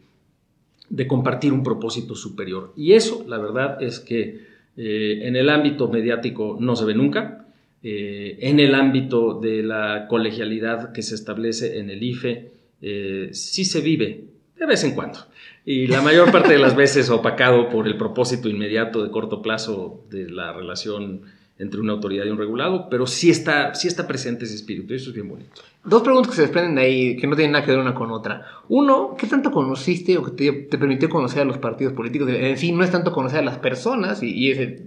compartir 1.08 1.54
un 1.54 1.64
propósito 1.64 2.16
superior. 2.16 2.74
Y 2.76 2.94
eso, 2.94 3.26
la 3.28 3.38
verdad, 3.38 3.82
es 3.82 4.00
que 4.00 4.46
eh, 4.78 5.20
en 5.24 5.36
el 5.36 5.50
ámbito 5.50 5.88
mediático 5.88 6.58
no 6.60 6.76
se 6.76 6.86
ve 6.86 6.94
nunca. 6.94 7.48
Eh, 7.84 8.38
en 8.42 8.60
el 8.60 8.74
ámbito 8.74 9.40
de 9.40 9.64
la 9.64 10.08
colegialidad 10.08 10.92
que 10.92 11.02
se 11.02 11.16
establece 11.16 11.80
en 11.80 11.90
el 11.90 12.02
IFE, 12.02 12.52
eh, 12.82 13.30
sí 13.32 13.66
se 13.66 13.82
vive 13.82 14.26
de 14.58 14.66
vez 14.66 14.84
en 14.84 14.96
cuando. 14.96 15.20
Y 15.66 15.88
la 15.88 16.02
mayor 16.02 16.32
parte 16.32 16.54
de 16.54 16.60
las 16.60 16.76
veces 16.76 17.10
opacado 17.10 17.70
por 17.70 17.88
el 17.88 17.98
propósito 17.98 18.50
inmediato 18.50 19.04
de 19.04 19.12
corto 19.12 19.42
plazo 19.42 20.06
de 20.10 20.30
la 20.30 20.54
relación 20.54 21.24
entre 21.58 21.80
una 21.80 21.94
autoridad 21.94 22.26
y 22.26 22.30
un 22.30 22.38
regulado, 22.38 22.90
pero 22.90 23.08
sí 23.08 23.30
está, 23.30 23.74
sí 23.76 23.88
está 23.88 24.08
presente 24.08 24.46
ese 24.46 24.56
espíritu 24.56 24.94
y 24.94 24.98
eso 24.98 25.10
es 25.10 25.16
bien 25.16 25.30
bonito. 25.30 25.62
Dos 25.86 26.02
preguntas 26.02 26.32
que 26.32 26.36
se 26.36 26.42
desprenden 26.42 26.76
de 26.76 26.82
ahí, 26.82 27.16
que 27.16 27.28
no 27.28 27.36
tienen 27.36 27.54
nada 27.54 27.64
que 27.64 27.72
ver 27.72 27.80
una 27.80 27.94
con 27.94 28.12
otra. 28.12 28.46
Uno, 28.68 29.16
¿qué 29.18 29.28
tanto 29.28 29.52
conociste 29.52 30.18
o 30.18 30.24
que 30.24 30.32
te, 30.32 30.78
permitió 30.78 31.10
conocer 31.10 31.44
a 31.44 31.46
los 31.46 31.58
partidos 31.58 31.94
políticos? 31.94 32.28
En 32.30 32.58
sí, 32.58 32.72
no 32.72 32.84
es 32.84 32.92
tanto 32.92 33.14
conocer 33.14 33.40
a 33.40 33.44
las 33.44 33.60
personas 33.60 34.22
y, 34.22 34.52
es 34.52 34.82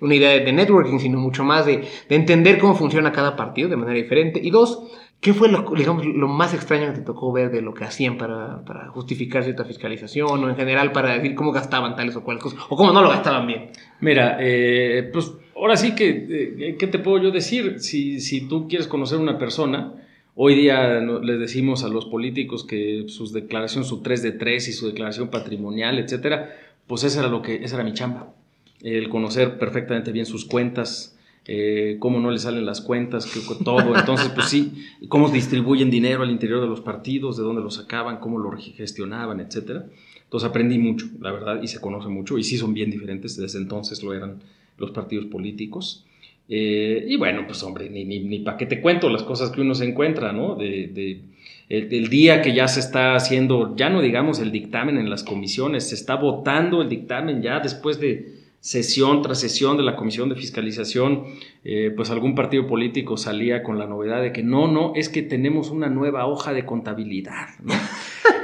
una 0.00 0.14
idea 0.14 0.30
de, 0.30 0.52
networking, 0.52 0.98
sino 0.98 1.18
mucho 1.18 1.42
más 1.42 1.66
de, 1.66 1.88
entender 2.08 2.58
cómo 2.58 2.74
funciona 2.74 3.10
cada 3.10 3.34
partido 3.34 3.68
de 3.68 3.76
manera 3.76 3.96
diferente. 3.96 4.38
Y 4.40 4.50
dos, 4.50 4.84
¿qué 5.20 5.32
fue 5.34 5.48
lo, 5.48 5.64
digamos, 5.74 6.06
lo 6.06 6.28
más 6.28 6.54
extraño 6.54 6.92
que 6.92 6.98
te 7.00 7.04
tocó 7.04 7.32
ver 7.32 7.50
de 7.50 7.60
lo 7.60 7.74
que 7.74 7.84
hacían 7.84 8.18
para, 8.18 8.64
para 8.64 8.88
justificar 8.90 9.42
cierta 9.42 9.64
fiscalización 9.64 10.44
o 10.44 10.48
en 10.48 10.54
general 10.54 10.92
para 10.92 11.14
decir 11.14 11.34
cómo 11.34 11.50
gastaban 11.50 11.96
tales 11.96 12.14
o 12.14 12.22
cuales 12.22 12.42
cosas 12.42 12.60
o 12.68 12.76
cómo 12.76 12.92
no 12.92 13.02
lo 13.02 13.08
gastaban 13.08 13.48
bien? 13.48 13.70
Mira, 14.00 14.36
eh, 14.38 15.10
pues 15.12 15.32
ahora 15.56 15.76
sí 15.76 15.94
que, 15.94 16.08
eh, 16.08 16.76
¿qué 16.78 16.86
te 16.86 16.98
puedo 16.98 17.22
yo 17.22 17.30
decir? 17.30 17.80
Si, 17.80 18.20
si 18.20 18.48
tú 18.48 18.68
quieres 18.68 18.86
conocer 18.86 19.18
a 19.18 19.22
una 19.22 19.38
persona, 19.38 19.92
hoy 20.34 20.54
día 20.54 21.00
les 21.00 21.38
decimos 21.38 21.84
a 21.84 21.88
los 21.88 22.06
políticos 22.06 22.64
que 22.64 23.04
sus 23.08 23.32
declaraciones, 23.32 23.88
su 23.88 24.02
3 24.02 24.22
de 24.22 24.32
3 24.32 24.68
y 24.68 24.72
su 24.72 24.86
declaración 24.86 25.28
patrimonial, 25.28 25.98
etcétera, 25.98 26.56
pues 26.86 27.04
esa 27.04 27.20
era, 27.20 27.28
lo 27.28 27.42
que, 27.42 27.64
esa 27.64 27.76
era 27.76 27.84
mi 27.84 27.94
chamba. 27.94 28.34
El 28.82 29.08
conocer 29.08 29.58
perfectamente 29.58 30.12
bien 30.12 30.26
sus 30.26 30.44
cuentas, 30.44 31.16
eh, 31.46 31.96
cómo 31.98 32.20
no 32.20 32.30
le 32.30 32.38
salen 32.38 32.66
las 32.66 32.80
cuentas, 32.80 33.26
que, 33.26 33.40
todo. 33.64 33.96
Entonces, 33.96 34.28
pues 34.34 34.46
sí, 34.46 34.72
cómo 35.08 35.28
distribuyen 35.28 35.90
dinero 35.90 36.22
al 36.22 36.30
interior 36.30 36.60
de 36.60 36.66
los 36.66 36.80
partidos, 36.80 37.36
de 37.36 37.42
dónde 37.42 37.62
lo 37.62 37.70
sacaban, 37.70 38.18
cómo 38.18 38.38
lo 38.38 38.50
gestionaban, 38.52 39.40
etcétera. 39.40 39.86
Entonces 40.24 40.48
aprendí 40.48 40.78
mucho, 40.78 41.06
la 41.20 41.30
verdad, 41.32 41.62
y 41.62 41.68
se 41.68 41.80
conoce 41.80 42.08
mucho, 42.08 42.38
y 42.38 42.44
sí 42.44 42.56
son 42.56 42.74
bien 42.74 42.90
diferentes, 42.90 43.36
desde 43.36 43.58
entonces 43.58 44.02
lo 44.02 44.14
eran 44.14 44.40
los 44.78 44.90
partidos 44.90 45.26
políticos. 45.26 46.04
Eh, 46.48 47.06
y 47.08 47.16
bueno, 47.16 47.44
pues 47.46 47.62
hombre, 47.62 47.88
ni, 47.88 48.04
ni, 48.04 48.20
ni 48.20 48.40
para 48.40 48.56
qué 48.56 48.66
te 48.66 48.80
cuento 48.80 49.08
las 49.08 49.22
cosas 49.22 49.50
que 49.50 49.60
uno 49.60 49.74
se 49.74 49.86
encuentra, 49.88 50.32
¿no? 50.32 50.56
De, 50.56 51.22
el, 51.68 52.08
día 52.08 52.42
que 52.42 52.54
ya 52.54 52.68
se 52.68 52.80
está 52.80 53.14
haciendo, 53.14 53.74
ya 53.76 53.88
no 53.88 54.02
digamos 54.02 54.38
el 54.38 54.52
dictamen 54.52 54.98
en 54.98 55.08
las 55.08 55.24
comisiones, 55.24 55.88
se 55.88 55.94
está 55.94 56.16
votando 56.16 56.82
el 56.82 56.90
dictamen 56.90 57.40
ya 57.42 57.60
después 57.60 57.98
de 57.98 58.44
sesión 58.60 59.22
tras 59.22 59.40
sesión 59.40 59.76
de 59.76 59.82
la 59.82 59.96
Comisión 59.96 60.28
de 60.28 60.36
Fiscalización, 60.36 61.24
eh, 61.64 61.92
pues 61.94 62.10
algún 62.10 62.34
partido 62.34 62.66
político 62.66 63.16
salía 63.16 63.62
con 63.62 63.78
la 63.78 63.86
novedad 63.86 64.22
de 64.22 64.32
que 64.32 64.42
no, 64.42 64.68
no, 64.68 64.92
es 64.94 65.08
que 65.08 65.22
tenemos 65.22 65.70
una 65.70 65.88
nueva 65.88 66.26
hoja 66.26 66.52
de 66.52 66.64
contabilidad, 66.64 67.48
¿no? 67.62 67.74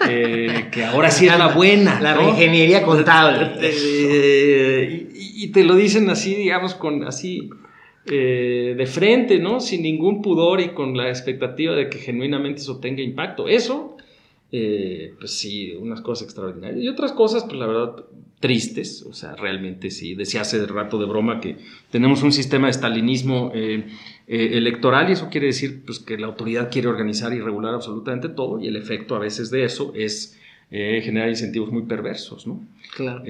Eh, 0.09 0.69
que 0.73 0.83
ahora 0.83 1.11
sí 1.11 1.27
es 1.27 1.39
la 1.39 1.49
buena. 1.49 2.01
La 2.01 2.21
ingeniería 2.23 2.83
contable. 2.83 3.51
Y, 5.45 5.53
te 5.53 5.65
lo 5.65 5.75
dicen 5.75 6.09
así, 6.11 6.35
digamos, 6.35 6.75
con 6.75 7.05
así 7.05 7.51
eh, 8.07 8.75
de 8.77 8.87
frente, 8.87 9.39
¿no? 9.39 9.61
Sin 9.61 9.83
ningún 9.83 10.23
pudor 10.23 10.61
y 10.61 10.71
con 10.71 10.97
la 10.97 11.09
expectativa 11.09 11.75
de 11.75 11.89
que 11.89 11.99
genuinamente 11.99 12.61
eso 12.61 12.79
tenga 12.79 13.03
impacto. 13.03 13.49
Eso, 13.49 13.97
eh, 14.53 15.15
pues 15.19 15.33
sí, 15.33 15.73
unas 15.79 16.01
cosas 16.01 16.27
extraordinarias. 16.27 16.83
Y 16.83 16.89
otras 16.89 17.13
cosas, 17.13 17.45
pues 17.45 17.59
la 17.59 17.67
verdad, 17.67 18.05
tristes. 18.41 19.05
O 19.09 19.13
sea, 19.13 19.37
realmente 19.37 19.91
sí. 19.91 20.15
Decía 20.15 20.41
hace 20.41 20.67
rato 20.67 20.99
de 20.99 21.07
broma 21.07 21.41
que 21.41 21.57
tenemos 21.91 22.23
un 22.23 22.33
sistema 22.33 22.67
de 22.67 22.73
estalinismo 22.73 23.53
eh, 23.55 23.87
electoral 24.27 25.11
y 25.11 25.13
eso 25.13 25.29
quiere 25.31 25.49
decir 25.49 25.83
pues, 25.85 26.01
que 26.01 26.17
la 26.17 26.27
autoridad 26.27 26.71
quiere 26.71 26.89
organizar 26.89 27.33
y 27.33 27.41
regular 27.41 27.75
absolutamente 27.75 28.29
todo 28.29 28.61
y 28.61 28.67
el 28.67 28.77
efecto 28.77 29.15
a 29.15 29.19
veces 29.19 29.51
de 29.51 29.65
eso 29.65 29.93
es 29.95 30.39
generar 30.71 31.29
incentivos 31.29 31.73
muy 31.73 31.83
perversos, 31.83 32.47
¿no? 32.47 32.63
Claro. 32.95 33.25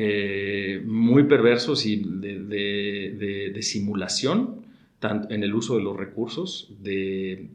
muy 0.84 1.24
perversos 1.24 1.86
y 1.86 1.96
de, 1.96 3.50
de 3.52 3.62
simulación 3.62 4.60
tanto 5.00 5.34
en 5.34 5.42
el 5.42 5.54
uso 5.54 5.76
de 5.76 5.82
los 5.82 5.96
recursos, 5.96 6.68
de 6.80 7.48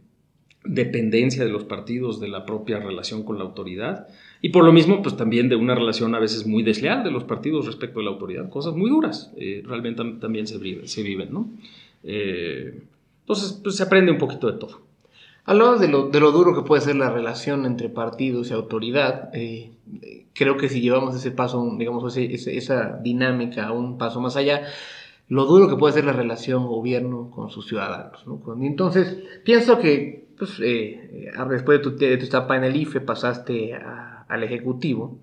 dependencia 0.65 1.45
de 1.45 1.51
los 1.51 1.63
partidos 1.63 2.19
de 2.19 2.27
la 2.27 2.43
propia 2.45 2.79
relación 2.79 3.23
con 3.23 3.37
la 3.37 3.43
autoridad 3.43 4.07
y 4.41 4.49
por 4.49 4.65
lo 4.65 4.73
mismo 4.73 5.03
pues 5.03 5.15
también 5.15 5.47
de 5.47 5.55
una 5.55 5.75
relación 5.75 6.15
a 6.15 6.19
veces 6.19 6.47
muy 6.47 6.63
desleal 6.63 7.03
de 7.03 7.11
los 7.11 7.23
partidos 7.23 7.67
respecto 7.67 7.99
a 7.99 8.03
la 8.03 8.09
autoridad, 8.09 8.49
cosas 8.49 8.75
muy 8.75 8.89
duras 8.89 9.31
eh, 9.37 9.61
realmente 9.63 10.03
también 10.19 10.47
se, 10.47 10.87
se 10.87 11.03
viven, 11.03 11.31
¿no? 11.31 11.51
Eh, 12.03 12.81
entonces 13.21 13.59
pues 13.63 13.75
se 13.75 13.83
aprende 13.83 14.11
un 14.11 14.17
poquito 14.17 14.51
de 14.51 14.57
todo. 14.57 14.81
Hablamos 15.47 15.79
de 15.79 15.87
lo, 15.87 16.09
de 16.09 16.19
lo 16.19 16.31
duro 16.31 16.55
que 16.55 16.63
puede 16.63 16.81
ser 16.81 16.95
la 16.95 17.11
relación 17.11 17.65
entre 17.67 17.87
partidos 17.87 18.49
y 18.49 18.53
autoridad. 18.53 19.29
Eh, 19.33 19.73
creo 20.33 20.57
que 20.57 20.69
si 20.69 20.81
llevamos 20.81 21.15
ese 21.15 21.29
paso, 21.29 21.75
digamos, 21.77 22.17
esa 22.17 22.97
dinámica 23.03 23.67
a 23.67 23.71
un 23.71 23.99
paso 23.99 24.19
más 24.19 24.35
allá, 24.37 24.63
lo 25.27 25.45
duro 25.45 25.69
que 25.69 25.75
puede 25.75 25.93
ser 25.93 26.05
la 26.05 26.13
relación 26.13 26.65
gobierno 26.65 27.29
con 27.29 27.51
sus 27.51 27.67
ciudadanos. 27.67 28.25
¿no? 28.25 28.41
Entonces, 28.63 29.19
pienso 29.43 29.77
que 29.77 30.29
pues, 30.39 30.59
eh, 30.61 31.31
eh, 31.35 31.45
después 31.47 31.79
de 31.79 31.91
tu, 31.91 32.03
etapa 32.03 32.57
en 32.57 32.63
el 32.63 32.75
IFE 32.75 33.01
pasaste 33.01 33.75
al 33.75 34.43
Ejecutivo. 34.43 35.19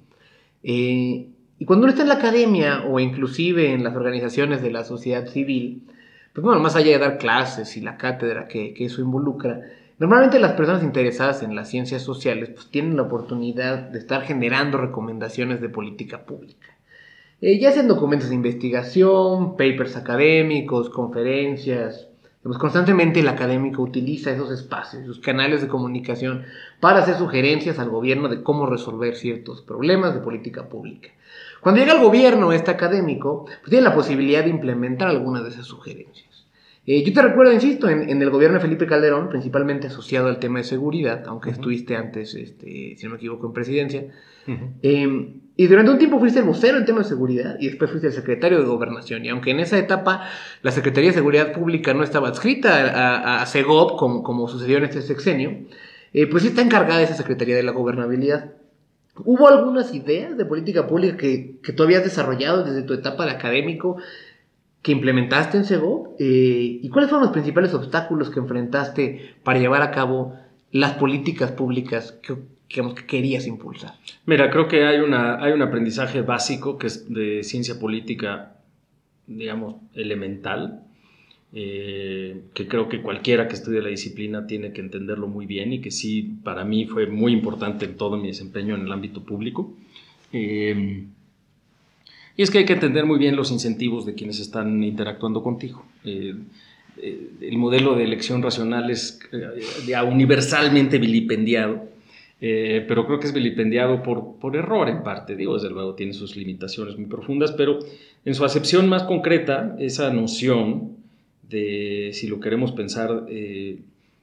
Y 0.63 1.65
cuando 1.67 1.85
uno 1.85 1.91
está 1.91 2.03
en 2.03 2.09
la 2.09 2.15
academia 2.15 2.85
o 2.85 3.01
inclusive 3.01 3.73
en 3.73 3.83
las 3.83 3.97
organizaciones 3.97 4.63
de 4.63 4.71
la 4.71 4.85
sociedad 4.85 5.27
civil, 5.27 5.83
pues 6.33 6.47
más 6.47 6.77
allá 6.77 6.93
de 6.93 6.99
dar 6.99 7.19
clases 7.19 7.77
y 7.77 7.81
la 7.81 7.97
cátedra 7.97 8.47
que 8.47 8.75
eso 8.79 9.01
involucra, 9.01 9.61
normalmente 10.03 10.41
las 10.41 10.55
personas 10.55 10.83
interesadas 10.83 11.45
en 11.45 11.55
las 11.55 11.69
ciencias 11.69 12.03
sociales 12.03 12.51
pues 12.51 12.69
tienen 12.73 12.97
la 12.97 13.03
oportunidad 13.03 13.79
de 13.79 14.01
estar 14.01 14.23
generando 14.23 14.77
recomendaciones 14.77 15.61
de 15.61 15.69
política 15.69 16.27
pública. 16.27 16.67
Eh, 17.41 17.61
ya 17.61 17.71
sean 17.71 17.87
documentos 17.87 18.29
de 18.29 18.35
investigación, 18.35 19.53
papers 19.57 19.97
académicos, 19.97 20.91
conferencias. 20.91 22.09
constantemente 22.43 23.21
el 23.21 23.29
académico 23.29 23.81
utiliza 23.83 24.33
esos 24.33 24.51
espacios, 24.51 25.07
sus 25.07 25.21
canales 25.21 25.63
de 25.63 25.69
comunicación 25.69 26.47
para 26.81 26.99
hacer 26.99 27.15
sugerencias 27.15 27.79
al 27.79 27.91
gobierno 27.91 28.29
de 28.29 28.43
cómo 28.43 28.67
resolver 28.67 29.15
ciertos 29.15 29.63
problemas 29.63 30.15
de 30.15 30.21
política 30.21 30.69
pública. 30.69 31.11
Cuando 31.61 31.81
llega 31.81 31.93
al 31.93 32.03
gobierno 32.03 32.53
este 32.53 32.73
académico, 32.73 33.45
pues 33.45 33.71
tiene 33.71 33.85
la 33.85 33.95
posibilidad 33.95 34.43
de 34.43 34.51
implementar 34.51 35.07
algunas 35.07 35.45
de 35.45 35.51
esas 35.51 35.67
sugerencias. 35.67 36.32
Eh, 36.85 37.05
yo 37.05 37.13
te 37.13 37.23
recuerdo, 37.23 37.53
insisto, 37.53 37.89
en, 37.89 38.21
el 38.21 38.31
gobierno 38.31 38.57
de 38.57 38.63
Felipe 38.63 38.87
Calderón, 38.87 39.29
principalmente 39.29 39.87
asociado 39.87 40.29
al 40.29 40.41
tema 40.41 40.59
de 40.59 40.65
seguridad, 40.65 41.23
aunque 41.27 41.51
estuviste 41.51 41.97
antes, 41.97 42.35
este, 42.35 42.97
si 42.97 43.05
no 43.05 43.11
me 43.11 43.17
equivoco, 43.17 43.47
en 43.47 43.53
presidencia, 43.53 44.05
y 45.55 45.67
durante 45.67 45.91
un 45.93 45.99
tiempo 45.99 46.19
fuiste 46.19 46.41
el 46.41 46.47
vocero 46.47 46.79
en 46.79 46.87
temas 46.87 47.05
de 47.05 47.11
seguridad 47.11 47.57
y 47.61 47.69
después 47.69 47.91
fuiste 47.91 48.09
el 48.09 48.13
secretario 48.15 48.59
de 48.59 48.65
gobernación. 48.65 49.25
Y 49.25 49.29
aunque 49.29 49.51
en 49.51 49.61
esa 49.61 49.79
etapa 49.79 50.23
la 50.63 50.71
Secretaría 50.71 51.11
de 51.11 51.15
Seguridad 51.15 51.53
Pública 51.53 51.93
no 51.93 52.03
estaba 52.03 52.29
adscrita 52.29 52.75
a, 52.75 53.43
a 53.43 53.47
como, 53.97 54.49
sucedió 54.49 54.79
en 54.79 54.85
este 54.85 55.03
sexenio, 55.03 55.59
eh, 56.15 56.27
pues 56.27 56.45
está 56.45 56.63
encargada 56.63 57.03
esa 57.03 57.15
Secretaría 57.15 57.55
de 57.55 57.63
la 57.63 57.73
Gobernabilidad. 57.73 58.53
¿Hubo 59.25 59.47
algunas 59.47 59.95
ideas 59.95 60.39
de 60.39 60.47
política 60.47 60.87
pública 60.87 61.19
que, 61.19 61.59
que 61.63 61.73
tú 61.75 61.83
habías 61.83 62.03
desarrollado 62.03 62.65
desde 62.65 62.83
tu 62.83 62.95
etapa 62.95 63.27
de 63.27 63.33
académico 63.33 63.99
que 64.83 64.93
implementaste 64.93 65.57
en 65.57 65.65
SEGOP? 65.65 66.21
Eh, 66.21 66.81
¿Y 66.83 66.89
cuáles 66.89 67.09
fueron 67.09 67.25
los 67.25 67.33
principales 67.33 67.73
obstáculos 67.73 68.31
que 68.31 68.41
enfrentaste 68.41 69.37
para 69.45 69.59
llevar 69.59 69.83
a 69.83 69.93
cabo 69.93 70.35
las 70.73 70.95
políticas 70.95 71.53
públicas 71.53 72.19
que, 72.23 72.35
que 72.69 73.07
querías 73.07 73.47
impulsar? 73.47 73.95
Mira, 74.27 74.51
creo 74.51 74.67
que 74.67 74.85
hay 74.85 74.99
un 74.99 75.63
aprendizaje 75.63 76.23
básico 76.23 76.79
que 76.79 76.89
es 76.89 77.13
de 77.13 77.45
ciencia 77.45 77.79
política, 77.79 78.57
digamos, 79.27 79.77
elemental, 79.95 80.83
eh, 81.55 82.41
que 82.55 82.67
creo 82.67 82.89
que 82.89 83.03
cualquiera 83.03 83.47
que 83.47 83.55
estudie 83.55 83.83
la 83.83 83.91
disciplina 83.91 84.47
tiene 84.47 84.73
que 84.73 84.81
entenderlo 84.81 85.29
muy 85.29 85.47
bien 85.47 85.73
y 85.73 85.81
que 85.81 85.91
sí, 85.91 86.39
para 86.43 86.65
mí 86.65 86.87
fue 86.87 87.07
muy 87.07 87.33
importante 87.33 87.85
en 87.85 87.97
todo 87.97 88.17
mi 88.17 88.29
desempeño 88.29 88.75
en 88.75 88.83
el 88.83 88.93
ámbito 88.93 89.23
público. 89.23 89.77
Eh, 90.33 91.05
y 92.37 92.43
es 92.43 92.51
que 92.51 92.59
hay 92.59 92.65
que 92.65 92.75
entender 92.75 93.05
muy 93.07 93.19
bien 93.19 93.37
los 93.37 93.51
incentivos 93.51 94.07
de 94.07 94.15
quienes 94.15 94.41
están 94.41 94.83
interactuando 94.83 95.43
contigo. 95.43 95.85
Eh, 96.05 96.35
el 97.41 97.59
modelo 97.59 97.95
de 97.95 98.05
elección 98.05 98.43
racional 98.43 98.91
es 98.91 99.19
ya 99.87 100.05
universalmente 100.05 100.99
vilipendiado 100.99 101.93
eh, 102.45 102.85
pero 102.89 103.07
creo 103.07 103.21
que 103.21 103.29
es 103.29 103.33
vilipendiado 103.33 104.03
por, 104.03 104.35
por 104.41 104.57
error 104.57 104.89
en 104.89 105.05
parte, 105.05 105.37
digo, 105.37 105.55
desde 105.55 105.71
luego 105.71 105.95
tiene 105.95 106.13
sus 106.13 106.35
limitaciones 106.35 106.99
muy 106.99 107.07
profundas, 107.07 107.53
pero 107.53 107.79
en 108.25 108.35
su 108.35 108.45
acepción 108.45 108.89
más 108.89 109.05
concreta, 109.05 109.77
esa 109.79 110.13
noción 110.13 110.97
de, 111.49 112.11
si 112.15 112.27
lo 112.27 112.41
queremos 112.41 112.73
pensar 112.73 113.27
eh, 113.29 113.79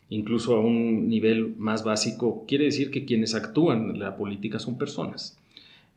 incluso 0.10 0.58
a 0.58 0.60
un 0.60 1.08
nivel 1.08 1.56
más 1.58 1.86
básico, 1.86 2.44
quiere 2.46 2.66
decir 2.66 2.92
que 2.92 3.06
quienes 3.06 3.36
actúan 3.36 3.92
en 3.92 4.00
la 4.00 4.18
política 4.18 4.60
son 4.60 4.78
personas. 4.78 5.40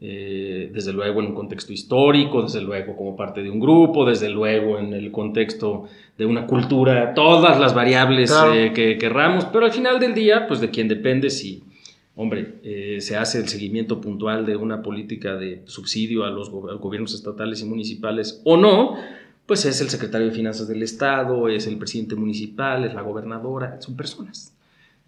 Eh, 0.04 0.68
desde 0.74 0.92
luego 0.92 1.20
en 1.20 1.26
un 1.26 1.34
contexto 1.34 1.72
histórico, 1.72 2.42
desde 2.42 2.60
luego 2.60 2.96
como 2.96 3.14
parte 3.14 3.40
de 3.40 3.50
un 3.50 3.60
grupo, 3.60 4.04
desde 4.04 4.28
luego 4.28 4.78
en 4.78 4.92
el 4.94 5.12
contexto 5.12 5.84
de 6.18 6.26
una 6.26 6.46
cultura, 6.48 7.14
todas 7.14 7.60
las 7.60 7.72
variables 7.72 8.34
que 8.74 8.98
querramos, 8.98 9.44
pero 9.44 9.66
al 9.66 9.72
final 9.72 10.00
del 10.00 10.12
día, 10.12 10.48
pues 10.48 10.60
de 10.60 10.70
quien 10.70 10.88
depende 10.88 11.30
si 11.30 11.62
hombre, 12.14 12.58
eh, 12.62 13.00
se 13.00 13.16
hace 13.16 13.38
el 13.38 13.48
seguimiento 13.48 14.00
puntual 14.00 14.44
de 14.44 14.56
una 14.56 14.82
política 14.82 15.36
de 15.36 15.62
subsidio 15.66 16.24
a 16.24 16.30
los 16.30 16.50
gobiernos 16.50 17.14
estatales 17.14 17.62
y 17.62 17.64
municipales 17.64 18.40
o 18.44 18.56
no, 18.56 18.96
pues 19.46 19.64
es 19.64 19.80
el 19.80 19.88
secretario 19.88 20.28
de 20.28 20.32
Finanzas 20.32 20.68
del 20.68 20.82
Estado, 20.82 21.48
es 21.48 21.66
el 21.66 21.78
presidente 21.78 22.14
municipal, 22.14 22.84
es 22.84 22.94
la 22.94 23.02
gobernadora, 23.02 23.80
son 23.80 23.96
personas. 23.96 24.54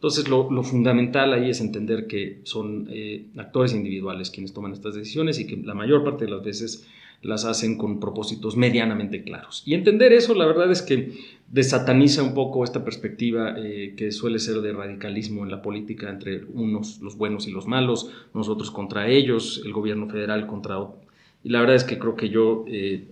Entonces, 0.05 0.29
lo, 0.29 0.63
fundamental 0.63 1.33
ahí 1.33 1.49
es 1.49 1.63
entender 1.63 2.07
que 2.07 2.41
son 2.43 2.89
eh, 2.91 3.25
actores 3.39 3.73
individuales 3.73 4.31
quienes 4.31 4.53
toman 4.53 4.73
estas 4.73 4.95
decisiones 4.95 5.41
y 5.41 5.47
que 5.47 5.57
la 5.57 5.73
mayor 5.73 6.05
parte 6.05 6.27
de 6.27 6.31
las 6.31 6.45
veces 6.45 6.87
las 7.23 7.47
hacen 7.47 7.79
con 7.79 8.01
propósitos 8.01 8.55
medianamente 8.55 9.25
claros. 9.25 9.63
Y 9.65 9.73
entender 9.73 10.13
eso, 10.13 10.35
la 10.35 10.45
verdad 10.45 10.71
es 10.71 10.83
que 10.83 11.15
desataniza 11.51 12.23
un 12.23 12.35
poco 12.35 12.65
esta 12.65 12.85
perspectiva 12.85 13.55
eh, 13.57 13.95
que 13.97 14.13
suele 14.13 14.41
ser 14.41 14.57
de 14.57 14.75
radicalismo 14.75 15.43
en 15.43 15.51
la 15.51 15.63
política 15.63 16.11
entre 16.11 16.45
unos, 16.53 17.01
los 17.01 17.17
buenos 17.17 17.49
y 17.49 17.51
los 17.51 17.67
malos, 17.67 18.11
nosotros 18.35 18.71
contra 18.71 19.09
ellos, 19.09 19.63
el 19.65 19.73
gobierno 19.73 20.07
federal 20.07 20.47
contra 20.47 20.81
otros. 20.81 21.03
Y 21.43 21.49
la 21.49 21.61
verdad 21.61 21.77
es 21.77 21.85
que 21.85 21.99
creo 21.99 22.15
que 22.15 22.29
yo, 22.29 22.67
eh, 22.69 23.09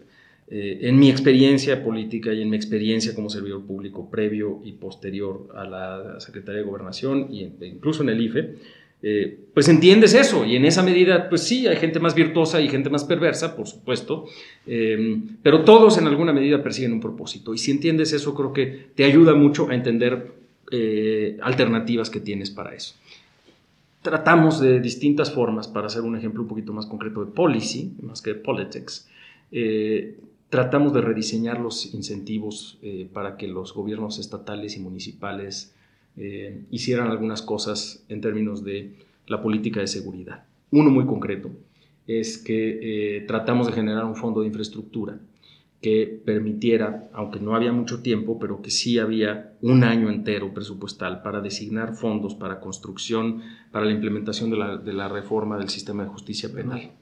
eh, 0.48 0.78
en 0.82 0.98
mi 0.98 1.10
experiencia 1.10 1.82
política 1.82 2.32
y 2.32 2.42
en 2.42 2.50
mi 2.50 2.56
experiencia 2.56 3.14
como 3.14 3.30
servidor 3.30 3.64
público 3.64 4.10
previo 4.10 4.60
y 4.64 4.72
posterior 4.72 5.48
a 5.54 5.64
la 5.64 6.20
Secretaría 6.20 6.60
de 6.60 6.66
Gobernación 6.66 7.28
e 7.30 7.66
incluso 7.66 8.02
en 8.02 8.10
el 8.10 8.20
IFE, 8.20 8.56
eh, 9.04 9.36
pues 9.52 9.68
entiendes 9.68 10.14
eso 10.14 10.44
y 10.46 10.54
en 10.54 10.64
esa 10.64 10.80
medida, 10.84 11.28
pues 11.28 11.42
sí, 11.42 11.66
hay 11.66 11.76
gente 11.76 11.98
más 11.98 12.14
virtuosa 12.14 12.60
y 12.60 12.68
gente 12.68 12.88
más 12.88 13.02
perversa, 13.02 13.56
por 13.56 13.66
supuesto, 13.66 14.26
eh, 14.64 15.20
pero 15.42 15.64
todos 15.64 15.98
en 15.98 16.06
alguna 16.06 16.32
medida 16.32 16.62
persiguen 16.62 16.92
un 16.92 17.00
propósito 17.00 17.52
y 17.52 17.58
si 17.58 17.72
entiendes 17.72 18.12
eso 18.12 18.32
creo 18.32 18.52
que 18.52 18.90
te 18.94 19.02
ayuda 19.02 19.34
mucho 19.34 19.68
a 19.68 19.74
entender 19.74 20.30
eh, 20.70 21.36
alternativas 21.42 22.10
que 22.10 22.20
tienes 22.20 22.52
para 22.52 22.76
eso. 22.76 22.94
Tratamos 24.02 24.60
de 24.60 24.80
distintas 24.80 25.32
formas, 25.32 25.66
para 25.66 25.88
hacer 25.88 26.02
un 26.02 26.16
ejemplo 26.16 26.42
un 26.42 26.48
poquito 26.48 26.72
más 26.72 26.86
concreto 26.86 27.24
de 27.24 27.32
policy, 27.32 27.94
más 28.02 28.22
que 28.22 28.34
politics, 28.34 29.08
tratamos 30.52 30.92
de 30.92 31.00
rediseñar 31.00 31.58
los 31.58 31.94
incentivos 31.94 32.78
para 33.14 33.38
que 33.38 33.48
los 33.48 33.72
gobiernos 33.72 34.18
estatales 34.18 34.76
y 34.76 34.80
municipales 34.80 35.74
eh, 36.16 36.64
hicieran 36.70 37.10
algunas 37.10 37.40
cosas 37.40 38.04
en 38.10 38.20
términos 38.20 38.62
de 38.62 38.92
la 39.26 39.40
política 39.40 39.80
de 39.80 39.86
seguridad. 39.86 40.44
Uno 40.70 40.90
muy 40.90 41.06
concreto 41.06 41.50
es 42.06 42.36
que 42.36 43.16
eh, 43.16 43.20
tratamos 43.22 43.66
de 43.66 43.72
generar 43.72 44.04
un 44.04 44.14
fondo 44.14 44.42
de 44.42 44.48
infraestructura 44.48 45.18
que 45.80 46.20
permitiera, 46.24 47.08
aunque 47.14 47.40
no 47.40 47.54
había 47.54 47.72
mucho 47.72 48.02
tiempo, 48.02 48.38
pero 48.38 48.60
que 48.60 48.70
sí 48.70 48.98
había 48.98 49.54
un 49.62 49.84
año 49.84 50.10
entero 50.10 50.52
presupuestal 50.52 51.22
para 51.22 51.40
designar 51.40 51.94
fondos 51.94 52.34
para 52.34 52.60
construcción, 52.60 53.40
para 53.70 53.86
la 53.86 53.92
implementación 53.92 54.50
de 54.50 54.92
la 54.92 55.08
reforma 55.08 55.56
del 55.56 55.70
sistema 55.70 56.04
de 56.04 56.10
justicia 56.10 56.52
penal. 56.52 56.92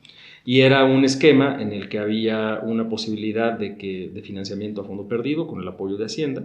Y 0.45 0.61
era 0.61 0.85
un 0.85 1.05
esquema 1.05 1.61
en 1.61 1.73
el 1.73 1.89
que 1.89 1.99
había 1.99 2.61
una 2.63 2.89
posibilidad 2.89 3.59
de, 3.59 3.77
que, 3.77 4.11
de 4.13 4.23
financiamiento 4.23 4.81
a 4.81 4.85
fondo 4.85 5.07
perdido 5.07 5.47
con 5.47 5.61
el 5.61 5.69
apoyo 5.69 5.97
de 5.97 6.07
Hacienda, 6.07 6.45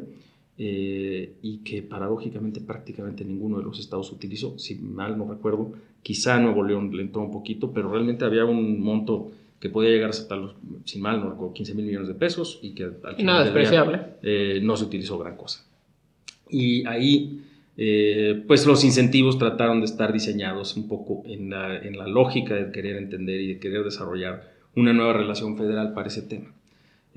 eh, 0.57 1.33
y 1.41 1.57
que 1.57 1.81
paradójicamente 1.81 2.61
prácticamente 2.61 3.25
ninguno 3.25 3.57
de 3.57 3.63
los 3.63 3.77
estados 3.77 4.11
utilizó. 4.11 4.57
Si 4.57 4.75
mal 4.75 5.17
no 5.17 5.29
recuerdo, 5.29 5.73
quizá 6.01 6.39
Nuevo 6.39 6.63
León 6.63 6.95
le 6.95 7.03
entró 7.03 7.21
un 7.21 7.31
poquito, 7.31 7.73
pero 7.73 7.91
realmente 7.91 8.23
había 8.23 8.45
un 8.45 8.79
monto 8.79 9.31
que 9.59 9.69
podía 9.69 9.89
llegar 9.89 10.11
hasta 10.11 10.35
los, 10.37 10.55
sin 10.85 11.01
mal 11.01 11.19
no 11.19 11.31
recuerdo, 11.31 11.53
15 11.53 11.75
mil 11.75 11.85
millones 11.85 12.07
de 12.07 12.13
pesos 12.13 12.59
y 12.61 12.71
que 12.71 12.83
al 12.83 13.15
final 13.15 13.25
Nada 13.25 13.43
despreciable. 13.43 13.99
Eh, 14.21 14.59
no 14.63 14.77
se 14.77 14.85
utilizó 14.85 15.17
gran 15.17 15.35
cosa. 15.35 15.65
Y 16.49 16.85
ahí, 16.87 17.41
eh, 17.77 18.43
pues 18.47 18.65
los 18.65 18.83
incentivos 18.83 19.37
trataron 19.37 19.79
de 19.79 19.85
estar 19.85 20.13
diseñados 20.13 20.77
un 20.77 20.87
poco 20.87 21.23
en 21.25 21.49
la, 21.49 21.77
en 21.77 21.97
la 21.97 22.07
lógica 22.07 22.55
de 22.55 22.71
querer 22.71 22.95
entender 22.97 23.41
y 23.41 23.47
de 23.47 23.59
querer 23.59 23.83
desarrollar 23.83 24.53
una 24.75 24.93
nueva 24.93 25.13
relación 25.13 25.57
federal 25.57 25.93
para 25.93 26.07
ese 26.07 26.21
tema. 26.21 26.55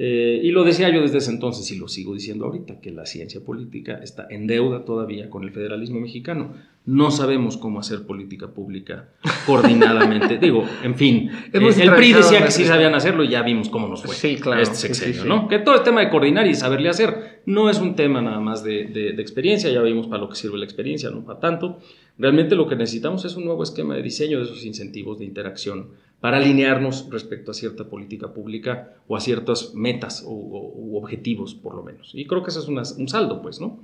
Eh, 0.01 0.41
y 0.45 0.53
lo 0.53 0.63
decía 0.63 0.89
yo 0.91 1.03
desde 1.03 1.19
ese 1.19 1.33
entonces 1.33 1.69
y 1.73 1.77
lo 1.77 1.89
sigo 1.89 2.15
diciendo 2.15 2.45
ahorita, 2.45 2.81
que 2.81 2.93
la 2.93 3.05
ciencia 3.05 3.41
política 3.41 3.99
está 4.01 4.29
en 4.31 4.47
deuda 4.47 4.85
todavía 4.85 5.29
con 5.29 5.43
el 5.43 5.51
federalismo 5.51 5.99
mexicano. 5.99 6.55
No 6.87 7.11
sabemos 7.11 7.57
cómo 7.57 7.81
hacer 7.81 8.07
política 8.07 8.47
pública 8.47 9.09
coordinadamente. 9.47 10.39
Digo, 10.39 10.65
en 10.85 10.95
fin, 10.95 11.31
eh, 11.53 11.71
el 11.81 11.93
PRI 11.95 12.13
decía 12.13 12.45
que 12.45 12.53
sí 12.53 12.65
sabían 12.65 12.95
hacerlo 12.95 13.25
y 13.25 13.29
ya 13.29 13.43
vimos 13.43 13.69
cómo 13.69 13.89
nos 13.89 14.05
fue 14.05 14.15
sí, 14.15 14.37
claro, 14.37 14.63
este 14.63 14.77
sexenio, 14.77 15.25
¿no? 15.25 15.49
Que 15.49 15.59
todo 15.59 15.75
el 15.75 15.83
tema 15.83 16.01
de 16.01 16.11
coordinar 16.11 16.47
y 16.47 16.55
saberle 16.55 16.89
hacer 16.89 17.38
no 17.49 17.71
es 17.71 17.79
un 17.79 17.97
tema 17.97 18.21
nada 18.21 18.41
más 18.41 18.63
de, 18.63 19.15
experiencia, 19.19 19.71
ya 19.71 19.81
vimos 19.81 20.07
para 20.07 20.21
lo 20.21 20.29
que 20.29 20.37
sirve 20.37 20.59
la 20.59 20.67
experiencia, 20.67 21.09
no 21.09 21.25
para 21.25 21.41
tanto. 21.41 21.79
Realmente 22.19 22.55
lo 22.55 22.69
que 22.69 22.77
necesitamos 22.77 23.25
es 23.25 23.37
un 23.37 23.47
nuevo 23.47 23.63
esquema 23.63 23.95
de 23.95 24.03
diseño 24.03 24.37
de 24.37 24.45
esos 24.45 24.67
incentivos 24.67 25.19
de 25.19 25.25
interacción 25.25 25.93
para 26.21 26.37
alinearnos 26.37 27.09
respecto 27.11 27.51
a 27.51 27.55
cierta 27.55 27.89
política 27.89 28.35
pública 28.35 28.97
o 29.07 29.17
a 29.17 29.21
ciertas 29.21 29.75
metas 29.75 30.25
o, 30.27 30.99
objetivos, 30.99 31.55
por 31.55 31.75
lo 31.75 31.83
menos. 31.83 32.11
Y 32.15 32.27
creo 32.27 32.43
que 32.43 32.51
ese 32.51 32.59
es 32.59 32.69
un 32.69 33.09
saldo, 33.09 33.41
pues, 33.41 33.63
¿no? 33.63 33.79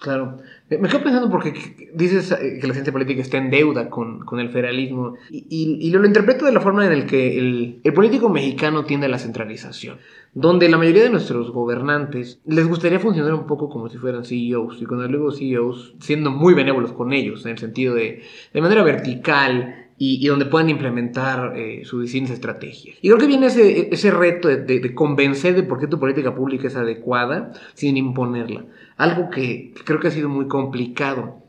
Claro. 0.00 0.38
Me 0.70 0.88
quedo 0.88 1.02
pensando 1.02 1.30
porque 1.30 1.52
dices 1.94 2.32
eh, 2.32 2.58
que 2.60 2.66
la 2.66 2.72
ciencia 2.72 2.92
política 2.92 3.22
está 3.22 3.38
en 3.38 3.50
deuda 3.50 3.90
con, 3.90 4.20
con 4.20 4.40
el 4.40 4.50
federalismo 4.50 5.14
y, 5.30 5.46
y, 5.80 5.90
lo, 5.90 6.04
interpreto 6.04 6.46
de 6.46 6.52
la 6.52 6.60
forma 6.60 6.84
en 6.86 6.98
la 6.98 7.06
que 7.06 7.38
el, 7.38 7.80
el, 7.84 7.92
político 7.92 8.28
mexicano 8.28 8.84
tiende 8.84 9.06
a 9.06 9.08
la 9.08 9.18
centralización, 9.18 9.98
donde 10.32 10.68
la 10.68 10.78
mayoría 10.78 11.04
de 11.04 11.10
nuestros 11.10 11.52
gobernantes 11.52 12.40
les 12.46 12.66
gustaría 12.66 12.98
funcionar 12.98 13.34
un 13.34 13.46
poco 13.46 13.68
como 13.68 13.88
si 13.88 13.98
fueran 13.98 14.24
CEOs, 14.24 14.82
y 14.82 14.86
cuando 14.86 15.06
digo 15.06 15.30
CEOs, 15.30 15.94
siendo 16.00 16.30
muy 16.30 16.54
benévolos 16.54 16.92
con 16.92 17.12
ellos, 17.12 17.44
en 17.44 17.52
el 17.52 17.58
sentido 17.58 17.94
de, 17.94 18.22
de 18.52 18.60
manera 18.60 18.82
vertical, 18.82 19.83
y, 19.96 20.26
donde 20.26 20.46
puedan 20.46 20.70
implementar 20.70 21.56
eh, 21.56 21.82
sus 21.84 22.02
distintas 22.02 22.34
estrategias. 22.34 22.96
Y 23.00 23.08
creo 23.08 23.18
que 23.18 23.26
viene 23.26 23.46
ese, 23.46 23.88
ese 23.92 24.10
reto 24.10 24.48
de, 24.48 24.94
convencer 24.94 25.54
de 25.54 25.62
por 25.62 25.78
qué 25.78 25.86
tu 25.86 26.00
política 26.00 26.34
pública 26.34 26.66
es 26.66 26.76
adecuada 26.76 27.52
sin 27.74 27.96
imponerla. 27.96 28.64
Algo 28.96 29.30
que 29.30 29.72
creo 29.84 30.00
que 30.00 30.08
ha 30.08 30.12
sido 30.12 30.28
muy 30.28 30.48
complicado. 30.48 31.42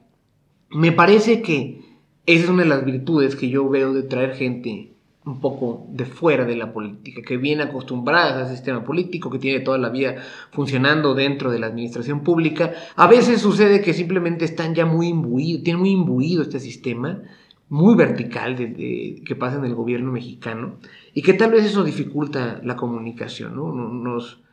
Me 0.69 0.91
parece 0.91 1.41
que 1.41 1.81
esa 2.25 2.43
es 2.45 2.49
una 2.49 2.63
de 2.63 2.69
las 2.69 2.86
virtudes 2.86 3.36
que 3.36 3.49
yo 3.49 3.67
veo 3.69 3.93
de 3.93 4.03
traer 4.03 4.36
gente 4.36 4.91
un 5.25 5.39
poco 5.39 5.88
de 5.89 6.05
fuera 6.05 6.45
de 6.45 6.55
la 6.55 6.71
política, 6.71 7.23
que 7.23 7.38
viene 7.38 7.63
acostumbrada 7.63 8.41
al 8.41 8.49
sistema 8.49 8.84
político, 8.84 9.31
que 9.31 9.39
tiene 9.39 9.60
toda 9.60 9.79
la 9.79 9.89
vida 9.89 10.17
funcionando 10.51 11.15
dentro 11.15 11.49
de 11.49 11.58
la 11.58 11.65
administración 11.65 12.21
pública. 12.21 12.73
A 12.95 13.08
veces 13.08 13.41
sucede 13.41 13.81
que 13.81 13.93
simplemente 13.93 14.45
están 14.45 14.75
ya 14.75 14.86
muy 14.86 15.08
imbuidos, 15.08 15.63
tienen 15.63 15.79
muy 15.79 15.91
imbuido 15.91 16.43
este 16.43 16.60
sistema 16.60 17.23
muy 17.69 17.95
vertical 17.95 18.56
de, 18.56 19.21
que 19.25 19.36
pasa 19.36 19.58
en 19.58 19.65
el 19.65 19.75
gobierno 19.75 20.12
mexicano 20.12 20.75
y 21.13 21.21
que 21.21 21.34
tal 21.34 21.51
vez 21.51 21.65
eso 21.65 21.84
dificulta 21.84 22.62
la 22.63 22.75
comunicación, 22.75 23.56
¿no? 23.56 23.71
Nos, 23.71 24.43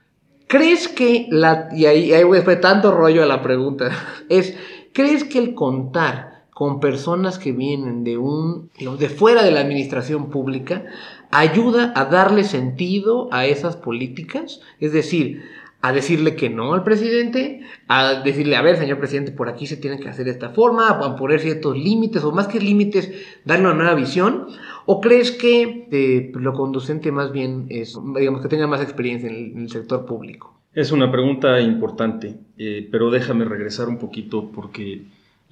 ¿Crees 0.47 0.89
que 0.89 1.29
la... 1.31 1.69
y 1.75 1.87
ahí, 1.87 2.13
ahí 2.13 2.25
después 2.31 2.61
tanto 2.61 2.93
rollo 2.93 3.23
a 3.23 3.27
la 3.27 3.43
pregunta, 3.43 3.91
es, 4.29 4.57
¿crees 4.93 5.25
que 5.25 5.39
el 5.39 5.55
contar 5.55 6.45
con 6.53 6.81
personas 6.81 7.39
que 7.39 7.53
vienen 7.53 8.05
de 8.05 8.19
un, 8.19 8.71
de 8.99 9.09
fuera 9.09 9.43
de 9.43 9.51
la 9.51 9.61
administración 9.61 10.31
pública 10.31 10.85
ayuda 11.31 11.93
a 11.97 12.05
darle 12.05 12.45
sentido 12.45 13.29
a 13.33 13.47
esas 13.47 13.77
políticas? 13.77 14.61
Es 14.79 14.93
decir, 14.93 15.43
a 15.85 15.93
decirle 15.93 16.37
que 16.37 16.49
no 16.49 16.75
al 16.75 16.85
presidente, 16.85 17.61
a 17.89 18.23
decirle, 18.23 18.55
a 18.55 18.63
ver, 18.63 18.77
señor 18.77 18.99
presidente, 18.99 19.33
por 19.33 19.49
aquí 19.49 19.67
se 19.67 19.77
tiene 19.77 19.99
que 19.99 20.09
hacer 20.09 20.25
de 20.25 20.31
esta 20.31 20.51
forma, 20.51 20.89
a 20.89 21.17
poner 21.17 21.41
ciertos 21.41 21.77
límites, 21.77 22.23
o 22.23 22.31
más 22.31 22.47
que 22.47 22.61
límites, 22.61 23.13
darle 23.45 23.67
una 23.67 23.75
nueva 23.75 23.95
visión? 23.95 24.47
¿O 24.87 25.01
crees 25.01 25.33
que 25.33 25.89
eh, 25.91 26.33
lo 26.35 26.53
conducente 26.53 27.11
más 27.11 27.33
bien 27.33 27.67
es, 27.69 27.99
digamos, 28.17 28.43
que 28.43 28.49
tenga 28.49 28.69
más 28.69 28.81
experiencia 28.81 29.29
en 29.29 29.59
el, 29.59 29.69
sector 29.71 30.07
público? 30.07 30.57
Es 30.73 30.93
una 30.93 31.11
pregunta 31.11 31.61
importante, 31.61 32.37
eh, 32.57 32.89
pero 32.91 33.11
déjame 33.11 33.45
regresar 33.45 33.89
un 33.89 33.99
poquito 33.99 34.53
porque 34.53 35.03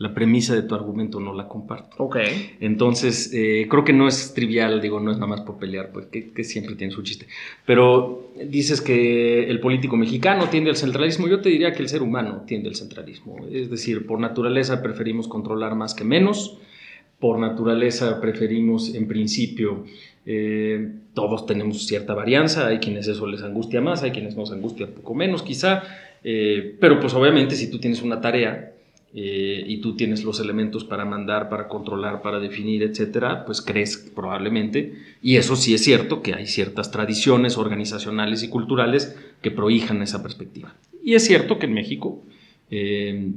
la 0.00 0.14
premisa 0.14 0.54
de 0.54 0.62
tu 0.62 0.74
argumento 0.74 1.20
no 1.20 1.34
la 1.34 1.46
comparto. 1.46 1.94
Ok. 1.98 2.16
Entonces, 2.60 3.30
eh, 3.34 3.66
creo 3.68 3.84
que 3.84 3.92
no 3.92 4.08
es 4.08 4.32
trivial, 4.32 4.80
digo, 4.80 4.98
no 4.98 5.10
es 5.10 5.18
nada 5.18 5.26
más 5.26 5.42
por 5.42 5.58
pelear, 5.58 5.92
pues, 5.92 6.06
que, 6.06 6.42
siempre 6.42 6.74
tiene 6.74 6.90
su 6.90 7.02
chiste. 7.02 7.26
Pero 7.66 8.30
dices 8.42 8.80
que 8.80 9.50
el 9.50 9.60
político 9.60 9.98
mexicano 9.98 10.48
tiende 10.48 10.70
al 10.70 10.76
centralismo, 10.76 11.28
yo 11.28 11.42
te 11.42 11.50
diría 11.50 11.74
que 11.74 11.82
el 11.82 11.90
ser 11.90 12.00
humano 12.00 12.44
tiende 12.46 12.70
al 12.70 12.76
centralismo. 12.76 13.46
Es 13.52 13.68
decir, 13.68 14.06
por 14.06 14.18
naturaleza 14.18 14.82
preferimos 14.82 15.28
controlar 15.28 15.74
más 15.74 15.92
que 15.92 16.04
menos, 16.04 16.56
por 17.18 17.38
naturaleza 17.38 18.22
preferimos, 18.22 18.94
en 18.94 19.06
principio, 19.06 19.84
eh, 20.24 20.92
todos 21.12 21.44
tenemos 21.44 21.86
cierta 21.86 22.14
varianza, 22.14 22.68
hay 22.68 22.78
quienes 22.78 23.06
eso 23.06 23.26
les 23.26 23.42
angustia 23.42 23.82
más, 23.82 24.02
hay 24.02 24.12
quienes 24.12 24.34
nos 24.34 24.50
angustia 24.50 24.86
un 24.86 24.92
poco 24.92 25.14
menos 25.14 25.42
quizá, 25.42 25.82
eh, 26.24 26.74
pero 26.80 26.98
pues 27.00 27.12
obviamente 27.12 27.54
si 27.54 27.70
tú 27.70 27.78
tienes 27.78 28.00
una 28.00 28.22
tarea, 28.22 28.72
eh, 29.12 29.64
y 29.66 29.78
tú 29.78 29.96
tienes 29.96 30.22
los 30.22 30.38
elementos 30.38 30.84
para 30.84 31.04
mandar, 31.04 31.48
para 31.48 31.66
controlar, 31.66 32.22
para 32.22 32.38
definir, 32.38 32.84
etcétera, 32.84 33.44
pues 33.44 33.60
crees 33.60 33.96
probablemente, 34.14 34.94
y 35.20 35.36
eso 35.36 35.56
sí 35.56 35.74
es 35.74 35.82
cierto, 35.82 36.22
que 36.22 36.34
hay 36.34 36.46
ciertas 36.46 36.92
tradiciones 36.92 37.58
organizacionales 37.58 38.44
y 38.44 38.48
culturales 38.48 39.16
que 39.42 39.50
prohijan 39.50 40.00
esa 40.02 40.22
perspectiva. 40.22 40.74
Y 41.02 41.14
es 41.14 41.24
cierto 41.24 41.58
que 41.58 41.66
en 41.66 41.74
México 41.74 42.22
eh, 42.70 43.32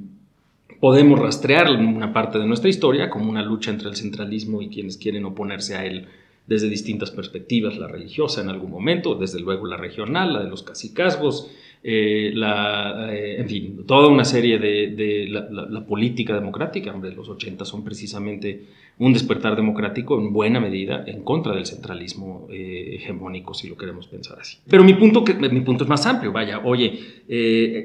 podemos 0.80 1.20
rastrear 1.20 1.72
una 1.72 2.14
parte 2.14 2.38
de 2.38 2.46
nuestra 2.46 2.70
historia 2.70 3.10
como 3.10 3.30
una 3.30 3.42
lucha 3.42 3.72
entre 3.72 3.90
el 3.90 3.96
centralismo 3.96 4.62
y 4.62 4.70
quienes 4.70 4.98
quieren 4.98 5.26
oponerse 5.26 5.76
a 5.76 5.86
él 5.86 6.08
desde 6.46 6.70
distintas 6.70 7.10
perspectivas, 7.10 7.78
la 7.78 7.88
religiosa 7.88 8.42
en 8.42 8.50
algún 8.50 8.70
momento, 8.70 9.16
desde 9.16 9.40
luego 9.40 9.66
la 9.66 9.78
regional, 9.78 10.34
la 10.34 10.44
de 10.44 10.50
los 10.50 10.62
cacicazgos, 10.62 11.50
eh, 11.86 12.32
la, 12.34 13.14
eh, 13.14 13.42
en 13.42 13.50
fin, 13.50 13.86
toda 13.86 14.08
una 14.08 14.24
serie 14.24 14.58
de, 14.58 15.28
la, 15.30 15.86
política 15.86 16.34
democrática, 16.34 16.94
hombre, 16.94 17.14
los 17.14 17.28
80 17.28 17.66
son 17.66 17.84
precisamente 17.84 18.68
un 19.00 19.12
despertar 19.12 19.58
democrático 19.58 20.18
en 20.18 20.32
buena 20.32 20.62
medida 20.62 21.04
en 21.06 21.24
contra 21.24 21.54
del 21.54 21.66
centralismo 21.66 22.48
eh, 22.50 22.96
hegemónico, 22.96 23.54
si 23.54 23.68
lo 23.68 23.76
queremos 23.76 24.08
pensar 24.08 24.40
así. 24.40 24.60
Pero 24.66 24.86
mi 24.86 24.94
punto, 24.94 25.26
que, 25.26 25.34
mi 25.34 25.60
punto 25.60 25.84
es 25.84 25.90
más 25.90 26.06
amplio, 26.06 26.32
vaya, 26.32 26.62
oye, 26.64 27.00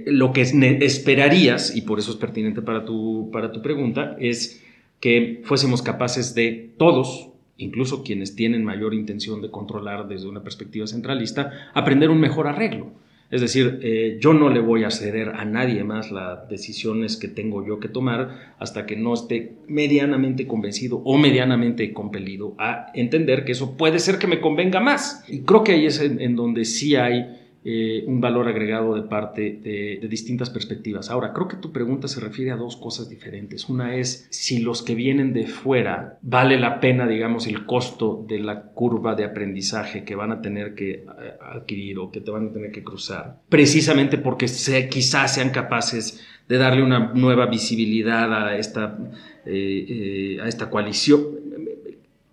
lo 0.06 0.32
que 0.32 0.42
esperarías, 0.42 1.74
y 1.74 1.82
por 1.82 1.98
eso 1.98 2.12
es 2.12 2.16
pertinente 2.18 2.62
para 2.62 2.84
tu, 2.84 3.30
para 3.32 3.50
tu 3.50 3.62
pregunta, 3.62 4.16
es 4.20 4.64
que 5.00 5.40
fuésemos 5.42 5.82
capaces 5.82 6.36
de 6.36 6.70
todos, 6.78 7.30
incluso 7.56 8.04
quienes 8.04 8.36
tienen 8.36 8.64
mayor 8.64 8.94
intención 8.94 9.42
de 9.42 9.50
controlar 9.50 10.06
desde 10.06 10.28
una 10.28 10.44
perspectiva 10.44 10.86
centralista, 10.86 11.72
aprender 11.74 12.10
un 12.10 12.20
mejor 12.20 12.46
arreglo 12.46 12.92
Es 13.30 13.42
decir, 13.42 13.80
eh, 13.82 14.18
yo 14.20 14.32
no 14.32 14.48
le 14.48 14.60
voy 14.60 14.84
a 14.84 14.90
ceder 14.90 15.30
a 15.30 15.44
nadie 15.44 15.84
más 15.84 16.10
las 16.10 16.48
decisiones 16.48 17.16
que 17.16 17.28
tengo 17.28 17.66
yo 17.66 17.78
que 17.78 17.88
tomar 17.88 18.54
hasta 18.58 18.86
que 18.86 18.96
no 18.96 19.12
esté 19.12 19.56
medianamente 19.66 20.46
convencido 20.46 21.02
o 21.04 21.18
medianamente 21.18 21.92
compelido 21.92 22.54
a 22.58 22.90
entender 22.94 23.44
que 23.44 23.52
eso 23.52 23.76
puede 23.76 23.98
ser 23.98 24.18
que 24.18 24.26
me 24.26 24.40
convenga 24.40 24.80
más. 24.80 25.24
Y 25.28 25.40
creo 25.40 25.62
que 25.62 25.72
ahí 25.72 25.86
es 25.86 26.00
en 26.00 26.36
donde 26.36 26.64
sí 26.64 26.96
hay 26.96 27.47
eh, 27.70 28.02
un 28.06 28.18
valor 28.18 28.48
agregado 28.48 28.94
de 28.94 29.02
parte 29.02 29.60
de, 29.62 30.08
distintas 30.08 30.48
perspectivas. 30.48 31.10
Ahora, 31.10 31.34
creo 31.34 31.48
que 31.48 31.58
tu 31.58 31.70
pregunta 31.70 32.08
se 32.08 32.18
refiere 32.18 32.50
a 32.50 32.56
dos 32.56 32.78
cosas 32.78 33.10
diferentes. 33.10 33.68
Una 33.68 33.94
es 33.96 34.26
si 34.30 34.60
los 34.60 34.82
que 34.82 34.94
vienen 34.94 35.34
de 35.34 35.46
fuera 35.46 36.18
vale 36.22 36.58
la 36.58 36.80
pena, 36.80 37.06
digamos, 37.06 37.46
el 37.46 37.66
costo 37.66 38.24
de 38.26 38.38
la 38.38 38.62
curva 38.62 39.14
de 39.14 39.24
aprendizaje 39.24 40.02
que 40.02 40.14
van 40.14 40.32
a 40.32 40.40
tener 40.40 40.74
que 40.74 40.92
eh, 40.92 41.04
adquirir 41.42 41.98
o 41.98 42.10
que 42.10 42.22
te 42.22 42.30
van 42.30 42.48
a 42.48 42.52
tener 42.52 42.72
que 42.72 42.82
cruzar, 42.82 43.42
precisamente 43.50 44.16
porque 44.16 44.46
quizás 44.90 45.34
sean 45.34 45.50
capaces 45.50 46.26
de 46.48 46.56
darle 46.56 46.82
una 46.82 47.12
nueva 47.12 47.44
visibilidad 47.48 48.32
a 48.32 48.56
esta, 48.56 48.96
eh, 49.44 50.38
a 50.42 50.48
esta 50.48 50.70
coalición. 50.70 51.20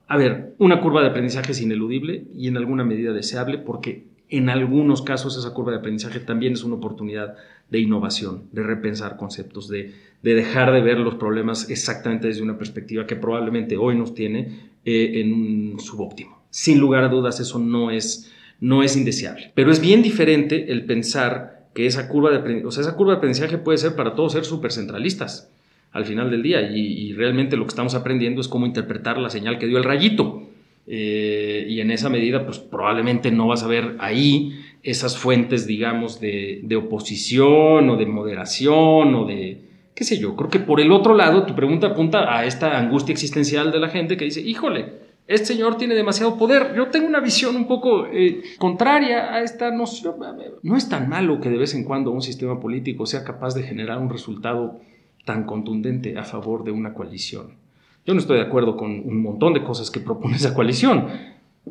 A 0.08 0.15
ver, 0.15 0.54
una 0.60 0.80
curva 0.80 1.02
de 1.02 1.10
aprendizaje 1.10 1.52
es 1.52 1.60
ineludible 1.60 2.24
y 2.34 2.48
en 2.48 2.56
alguna 2.56 2.86
medida 2.86 3.12
deseable 3.12 3.58
porque 3.58 4.14
en 4.30 4.50
algunos 4.50 5.02
casos 5.02 5.38
esa 5.38 5.54
curva 5.54 5.72
de 5.72 5.80
aprendizaje 5.80 6.20
también 6.20 6.54
es 6.54 6.64
una 6.64 6.76
oportunidad 6.76 7.36
de 7.70 7.80
innovación, 7.80 8.44
de 8.52 8.64
repensar 8.64 9.18
conceptos, 9.18 9.68
de, 9.68 9.94
dejar 10.22 10.72
de 10.72 10.82
ver 10.82 11.00
los 11.00 11.16
problemas 11.16 11.70
exactamente 11.70 12.28
desde 12.28 12.44
una 12.44 12.58
perspectiva 12.58 13.06
que 13.06 13.16
probablemente 13.16 13.78
hoy 13.78 13.96
nos 13.96 14.14
tiene 14.14 14.70
eh, 14.86 15.22
en 15.22 15.34
un 15.34 15.80
subóptimo. 15.80 16.40
Sin 16.50 16.80
lugar 16.80 17.04
a 17.04 17.10
dudas, 17.10 17.40
eso 17.40 17.60
no 17.60 17.92
es, 17.92 18.32
no 18.60 18.84
es 18.84 18.96
indeseable. 18.96 19.52
Pero 19.56 19.72
es 19.72 19.80
bien 19.80 20.02
diferente 20.02 20.72
el 20.72 20.86
pensar 20.86 21.68
que 21.74 21.86
esa 21.86 22.08
curva 22.08 22.32
de, 22.32 22.66
o 22.66 22.72
sea, 22.72 22.82
esa 22.82 22.96
curva 22.96 23.14
de 23.14 23.18
aprendizaje 23.18 23.58
puede 23.58 23.78
ser 23.78 23.96
para 23.96 24.16
todos 24.16 24.34
ser 24.34 24.46
súper 24.46 24.72
centralistas 24.72 25.52
al 25.92 26.06
final 26.06 26.30
del 26.30 26.44
día 26.44 26.62
y 26.62 27.14
realmente 27.14 27.56
lo 27.56 27.64
que 27.64 27.70
estamos 27.70 27.96
aprendiendo 27.96 28.42
es 28.42 28.50
cómo 28.50 28.66
interpretar 28.66 29.18
la 29.18 29.30
señal 29.30 29.58
que 29.58 29.68
dio 29.68 29.78
el 29.78 29.84
rayito. 29.84 30.45
Eh, 30.88 31.65
y 31.67 31.80
en 31.80 31.91
esa 31.91 32.10
medida, 32.10 32.45
pues 32.45 32.60
probablemente 32.60 33.32
no 33.32 33.48
vas 33.48 33.63
a 33.63 33.67
ver 33.67 33.95
ahí 34.00 34.60
esas 34.84 35.17
fuentes, 35.17 35.65
digamos, 35.65 36.19
de, 36.19 36.76
oposición 36.78 37.89
o 37.89 37.98
de 37.98 38.06
moderación 38.06 39.15
o 39.15 39.26
de, 39.26 39.62
qué 39.95 40.04
sé 40.04 40.19
yo. 40.19 40.36
Creo 40.36 40.50
que 40.50 40.60
por 40.60 40.80
el 40.80 40.91
otro 40.91 41.15
lado, 41.15 41.45
tu 41.45 41.56
pregunta 41.56 41.88
apunta 41.88 42.38
a 42.38 42.45
esta 42.45 42.78
angustia 42.78 43.13
existencial 43.13 43.71
de 43.71 43.80
la 43.80 43.89
gente 43.89 44.15
que 44.15 44.26
dice, 44.26 44.41
híjole, 44.41 45.06
este 45.28 45.48
señor 45.48 45.78
tiene 45.78 45.95
demasiado 45.95 46.38
poder. 46.38 46.76
Yo 46.76 46.89
tengo 46.89 47.08
una 47.08 47.19
visión 47.19 47.56
un 47.56 47.67
poco 47.67 48.06
eh, 48.06 48.43
contraria 48.60 49.34
a 49.34 49.41
esta 49.41 49.71
noción. 49.71 50.15
No 50.62 50.78
es 50.78 50.88
tan 50.88 51.10
malo 51.10 51.41
que 51.41 51.50
de 51.50 51.58
vez 51.58 51.74
en 51.74 51.84
cuando 51.84 52.12
un 52.12 52.21
sistema 52.21 52.60
político 52.60 53.08
sea 53.08 53.24
capaz 53.24 53.56
de 53.56 53.63
generar 53.63 53.98
un 53.98 54.12
resultado 54.12 54.80
tan 55.26 55.45
contundente 55.45 56.15
a 56.19 56.24
favor 56.24 56.63
de 56.63 56.69
una 56.69 56.93
coalición. 56.93 57.64
Yo 58.06 58.13
no 58.13 58.20
estoy 58.20 58.38
de 58.38 58.44
acuerdo 58.44 58.78
con 58.78 58.91
un 58.91 59.22
montón 59.22 59.54
de 59.54 59.63
cosas 59.63 59.89
que 59.89 60.00
propone 60.00 60.36
esa 60.36 60.54
coalición, 60.54 61.08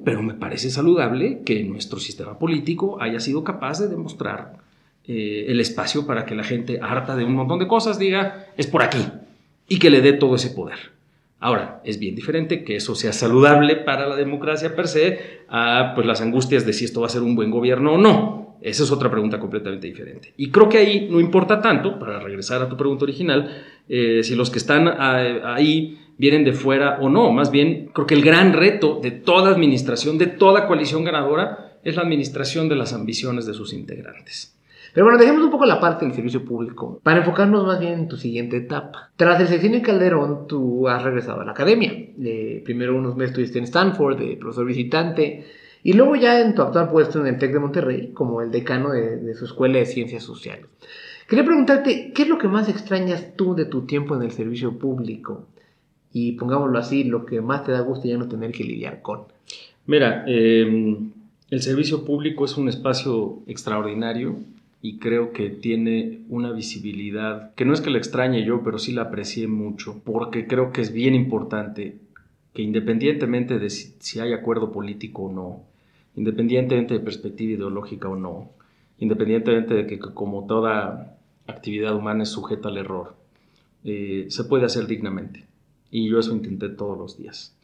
pero 0.04 0.22
me 0.22 0.34
parece 0.34 0.68
saludable 0.68 1.42
que 1.44 1.62
nuestro 1.62 2.00
sistema 2.00 2.38
político 2.38 3.00
haya 3.00 3.20
sido 3.20 3.44
capaz 3.44 3.78
de 3.78 3.88
demostrar 3.88 4.56
eh, 5.06 5.46
el 5.48 5.60
espacio 5.60 6.06
para 6.06 6.26
que 6.26 6.34
la 6.34 6.42
gente 6.42 6.80
harta 6.82 7.14
de 7.14 7.24
un 7.24 7.34
montón 7.34 7.60
de 7.60 7.68
cosas 7.68 8.00
diga, 8.00 8.46
es 8.56 8.66
por 8.66 8.82
aquí, 8.82 9.06
y 9.68 9.78
que 9.78 9.90
le 9.90 10.00
dé 10.00 10.12
todo 10.12 10.34
ese 10.34 10.50
poder. 10.50 10.92
Ahora, 11.38 11.82
es 11.84 12.00
bien 12.00 12.16
diferente 12.16 12.64
que 12.64 12.76
eso 12.76 12.94
sea 12.94 13.12
saludable 13.12 13.76
para 13.76 14.08
la 14.08 14.16
democracia 14.16 14.74
per 14.74 14.88
se 14.88 15.42
a 15.48 15.92
pues, 15.94 16.06
las 16.06 16.20
angustias 16.20 16.66
de 16.66 16.72
si 16.72 16.86
esto 16.86 17.02
va 17.02 17.06
a 17.06 17.10
ser 17.10 17.22
un 17.22 17.36
buen 17.36 17.50
gobierno 17.50 17.92
o 17.92 17.98
no. 17.98 18.56
Esa 18.62 18.82
es 18.82 18.90
otra 18.90 19.10
pregunta 19.10 19.38
completamente 19.38 19.86
diferente. 19.86 20.32
Y 20.38 20.50
creo 20.50 20.70
que 20.70 20.78
ahí 20.78 21.08
no 21.10 21.20
importa 21.20 21.60
tanto, 21.60 21.98
para 21.98 22.18
regresar 22.18 22.62
a 22.62 22.68
tu 22.68 22.78
pregunta 22.78 23.04
original, 23.04 23.62
eh, 23.90 24.22
si 24.22 24.34
los 24.34 24.50
que 24.50 24.56
están 24.56 24.88
eh, 24.88 25.42
ahí 25.44 25.98
vienen 26.18 26.44
de 26.44 26.52
fuera 26.52 26.98
o 27.00 27.08
no. 27.08 27.30
Más 27.32 27.50
bien, 27.50 27.90
creo 27.92 28.06
que 28.06 28.14
el 28.14 28.24
gran 28.24 28.52
reto 28.52 29.00
de 29.02 29.10
toda 29.10 29.50
administración, 29.50 30.18
de 30.18 30.26
toda 30.26 30.66
coalición 30.66 31.04
ganadora, 31.04 31.78
es 31.82 31.96
la 31.96 32.02
administración 32.02 32.68
de 32.68 32.76
las 32.76 32.92
ambiciones 32.92 33.46
de 33.46 33.54
sus 33.54 33.72
integrantes. 33.72 34.54
Pero 34.94 35.06
bueno, 35.06 35.18
dejemos 35.18 35.42
un 35.42 35.50
poco 35.50 35.66
la 35.66 35.80
parte 35.80 36.04
del 36.04 36.14
servicio 36.14 36.44
público 36.44 37.00
para 37.02 37.18
enfocarnos 37.18 37.66
más 37.66 37.80
bien 37.80 37.94
en 37.94 38.08
tu 38.08 38.16
siguiente 38.16 38.58
etapa. 38.58 39.10
Tras 39.16 39.40
el 39.40 39.48
sexenio 39.48 39.82
Calderón, 39.82 40.46
tú 40.46 40.88
has 40.88 41.02
regresado 41.02 41.40
a 41.40 41.44
la 41.44 41.50
academia. 41.50 41.92
Eh, 41.92 42.62
primero 42.64 42.96
unos 42.96 43.16
meses 43.16 43.30
estuviste 43.30 43.58
en 43.58 43.64
Stanford, 43.64 44.18
de 44.18 44.36
profesor 44.36 44.64
visitante, 44.64 45.46
y 45.82 45.94
luego 45.94 46.14
ya 46.14 46.40
en 46.40 46.54
tu 46.54 46.62
actual 46.62 46.90
puesto 46.90 47.20
en 47.20 47.26
el 47.26 47.38
TEC 47.38 47.54
de 47.54 47.58
Monterrey, 47.58 48.12
como 48.12 48.40
el 48.40 48.52
decano 48.52 48.92
de, 48.92 49.16
de 49.16 49.34
su 49.34 49.46
Escuela 49.46 49.78
de 49.78 49.86
Ciencias 49.86 50.22
Sociales. 50.22 50.66
Quería 51.28 51.44
preguntarte, 51.44 52.12
¿qué 52.14 52.22
es 52.22 52.28
lo 52.28 52.38
que 52.38 52.48
más 52.48 52.68
extrañas 52.68 53.34
tú 53.34 53.56
de 53.56 53.64
tu 53.64 53.86
tiempo 53.86 54.14
en 54.14 54.22
el 54.22 54.30
servicio 54.30 54.78
público? 54.78 55.48
Y 56.14 56.32
pongámoslo 56.32 56.78
así, 56.78 57.02
lo 57.02 57.26
que 57.26 57.40
más 57.40 57.64
te 57.64 57.72
da 57.72 57.80
gusto 57.80 58.06
ya 58.06 58.16
no 58.16 58.28
tener 58.28 58.52
que 58.52 58.62
lidiar 58.62 59.02
con. 59.02 59.22
Mira, 59.84 60.24
em, 60.28 61.10
el 61.50 61.60
servicio 61.60 62.04
público 62.04 62.44
es 62.44 62.56
un 62.56 62.68
espacio 62.68 63.40
extraordinario 63.48 64.36
y 64.80 64.98
creo 64.98 65.32
que 65.32 65.50
tiene 65.50 66.20
una 66.28 66.52
visibilidad 66.52 67.52
que 67.56 67.64
no 67.64 67.74
es 67.74 67.80
que 67.80 67.90
la 67.90 67.98
extrañe 67.98 68.44
yo, 68.44 68.62
pero 68.62 68.78
sí 68.78 68.92
la 68.92 69.02
aprecié 69.02 69.48
mucho, 69.48 70.02
porque 70.04 70.46
creo 70.46 70.72
que 70.72 70.82
es 70.82 70.92
bien 70.92 71.16
importante 71.16 71.96
que 72.52 72.62
independientemente 72.62 73.58
de 73.58 73.68
si, 73.68 74.20
hay 74.20 74.32
acuerdo 74.32 74.70
político 74.70 75.24
o 75.24 75.32
no, 75.32 75.62
independientemente 76.14 76.94
de 76.94 77.00
perspectiva 77.00 77.54
ideológica 77.54 78.08
o 78.08 78.14
no, 78.14 78.50
independientemente 78.98 79.74
de 79.74 79.86
que 79.88 79.98
como 79.98 80.46
toda 80.46 81.18
actividad 81.48 81.96
humana 81.96 82.22
es 82.22 82.28
sujeta 82.28 82.68
al 82.68 82.76
error, 82.76 83.16
eh, 83.82 84.26
se 84.28 84.44
puede 84.44 84.66
hacer 84.66 84.86
dignamente. 84.86 85.44
Y 85.94 86.08
yo 86.08 86.18
eso 86.18 86.32
intenté 86.32 86.70
todos 86.70 86.98
los 86.98 87.16
días. 87.16 87.56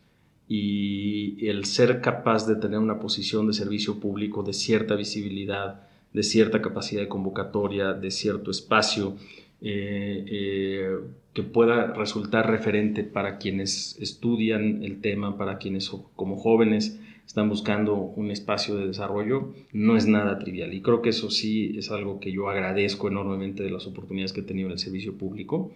Y 0.47 1.49
el 1.49 1.65
ser 1.65 2.01
capaz 2.01 2.47
de 2.47 2.55
tener 2.55 2.79
una 2.79 3.01
posición 3.01 3.49
de 3.49 3.53
servicio 3.53 3.99
público 3.99 4.45
de 4.45 4.53
cierta 4.53 4.95
visibilidad, 4.95 5.89
de 6.13 6.23
cierta 6.23 6.63
capacidad 6.63 7.01
de 7.01 7.09
convocatoria, 7.09 7.93
de 7.93 8.13
cierto 8.13 8.53
espacio, 8.53 9.17
eh, 9.61 10.25
eh, 10.29 10.97
que 11.35 11.43
pueda 11.43 11.93
resultar 11.93 12.49
referente 12.49 13.03
para 13.03 13.39
quienes 13.39 13.99
estudian 14.01 14.85
el 14.85 15.01
tema, 15.01 15.37
para 15.37 15.59
quienes 15.59 15.91
como 16.15 16.37
jóvenes 16.37 17.01
están 17.27 17.49
buscando 17.49 17.97
un 17.97 18.31
espacio 18.31 18.77
de 18.77 18.87
desarrollo, 18.87 19.53
no 19.73 19.97
es 19.97 20.07
nada 20.07 20.39
trivial. 20.39 20.73
Y 20.73 20.83
creo 20.83 21.03
que 21.03 21.09
eso 21.09 21.33
sí 21.33 21.75
es 21.77 21.91
algo 21.91 22.21
que 22.21 22.31
yo 22.31 22.49
agradezco 22.49 23.09
enormemente 23.09 23.65
de 23.65 23.71
las 23.73 23.89
oportunidades 23.89 24.33
que 24.33 24.43
he 24.43 24.45
tenido 24.45 24.69
en 24.69 24.75
el 24.75 24.79
servicio 24.79 25.19
público 25.19 25.73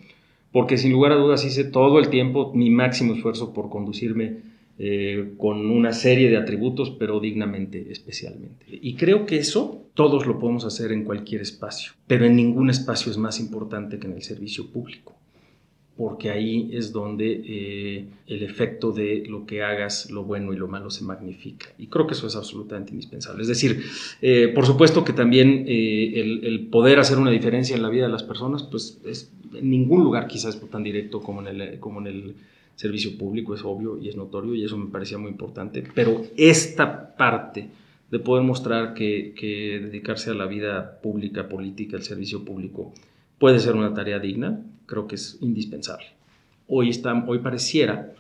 porque 0.55 0.79
sin 0.79 0.93
lugar 0.93 1.11
a 1.11 1.17
dudas 1.17 1.45
hice 1.45 1.65
todo 1.65 1.99
el 1.99 2.11
tiempo 2.11 2.53
mi 2.55 2.71
máximo 2.71 3.15
esfuerzo 3.15 3.53
por 3.53 3.71
conducirme 3.71 4.37
eh, 4.79 5.33
con 5.37 5.69
una 5.69 5.93
serie 5.93 6.31
de 6.31 6.37
atributos, 6.37 6.91
pero 6.93 7.19
dignamente, 7.19 7.89
especialmente. 7.91 8.65
Y 8.69 8.95
creo 8.95 9.27
que 9.27 9.39
eso 9.39 9.83
todos 9.95 10.29
lo 10.29 10.39
podemos 10.39 10.65
hacer 10.65 10.93
en 10.93 11.03
cualquier 11.03 11.41
espacio, 11.41 11.95
pero 12.07 12.25
en 12.25 12.37
ningún 12.37 12.71
espacio 12.71 13.11
es 13.11 13.19
más 13.19 13.41
importante 13.41 13.99
que 13.99 14.07
en 14.07 14.13
el 14.13 14.23
servicio 14.23 14.71
público 14.71 15.17
porque 15.97 16.31
ahí 16.31 16.71
es 16.73 16.93
donde 16.93 17.43
eh, 17.47 18.07
el 18.27 18.43
efecto 18.43 18.91
de 18.91 19.25
lo 19.29 19.47
que 19.47 19.63
hagas, 19.63 20.11
lo 20.11 20.25
bueno 20.25 20.53
y 20.53 20.57
lo 20.57 20.67
malo 20.67 20.91
se 20.91 21.05
magnifica. 21.05 21.69
Y 21.79 21.87
creo 21.87 22.07
que 22.07 22.15
eso 22.15 22.27
es 22.27 22.35
absolutamente 22.35 22.91
indispensable. 22.91 23.43
Es 23.43 23.49
decir, 23.49 23.85
eh, 24.21 24.49
por 24.49 24.67
supuesto 24.67 25.05
que 25.05 25.13
también 25.13 25.65
eh, 25.69 26.41
el, 26.43 26.67
poder 26.67 26.99
hacer 26.99 27.19
una 27.19 27.31
diferencia 27.31 27.77
en 27.77 27.83
la 27.83 27.91
vida 27.91 28.07
de 28.07 28.13
las 28.13 28.25
personas, 28.25 28.65
pues 28.65 29.01
es, 29.05 29.33
en 29.55 29.71
ningún 29.71 30.03
lugar 30.03 30.27
quizás 30.27 30.61
tan 30.69 30.83
directo 30.83 31.21
como 31.21 31.47
en, 31.47 31.61
el, 31.61 31.79
como 31.79 32.01
en 32.01 32.09
el 32.09 32.35
servicio 32.75 33.17
público, 33.17 33.55
es 33.55 33.63
obvio 33.63 33.97
y 34.01 34.09
es 34.09 34.17
notorio 34.17 34.57
y 34.57 34.65
eso 34.65 34.77
me 34.77 34.91
parecía 34.91 35.19
muy 35.19 35.31
importante. 35.31 35.85
Pero 35.95 36.25
esta 36.37 37.15
parte 37.17 37.69
de 38.11 38.19
poder 38.19 38.43
mostrar 38.43 38.95
que, 38.95 39.33
que 39.37 39.79
dedicarse 39.81 40.31
a 40.31 40.35
la 40.35 40.47
vida 40.47 41.01
pública, 41.01 41.49
política, 41.49 41.97
el 41.97 42.03
servicio 42.03 42.45
público, 42.45 42.93
puede 43.39 43.61
ser 43.61 43.77
una 43.77 43.95
tarea 43.95 44.19
digna, 44.19 44.61
creo 44.87 45.07
que 45.07 45.17
es 45.17 45.39
indispensable. 45.41 46.07
Hoy, 46.69 46.91
está, 46.91 47.25
hoy 47.27 47.39
pareciera 47.39 48.15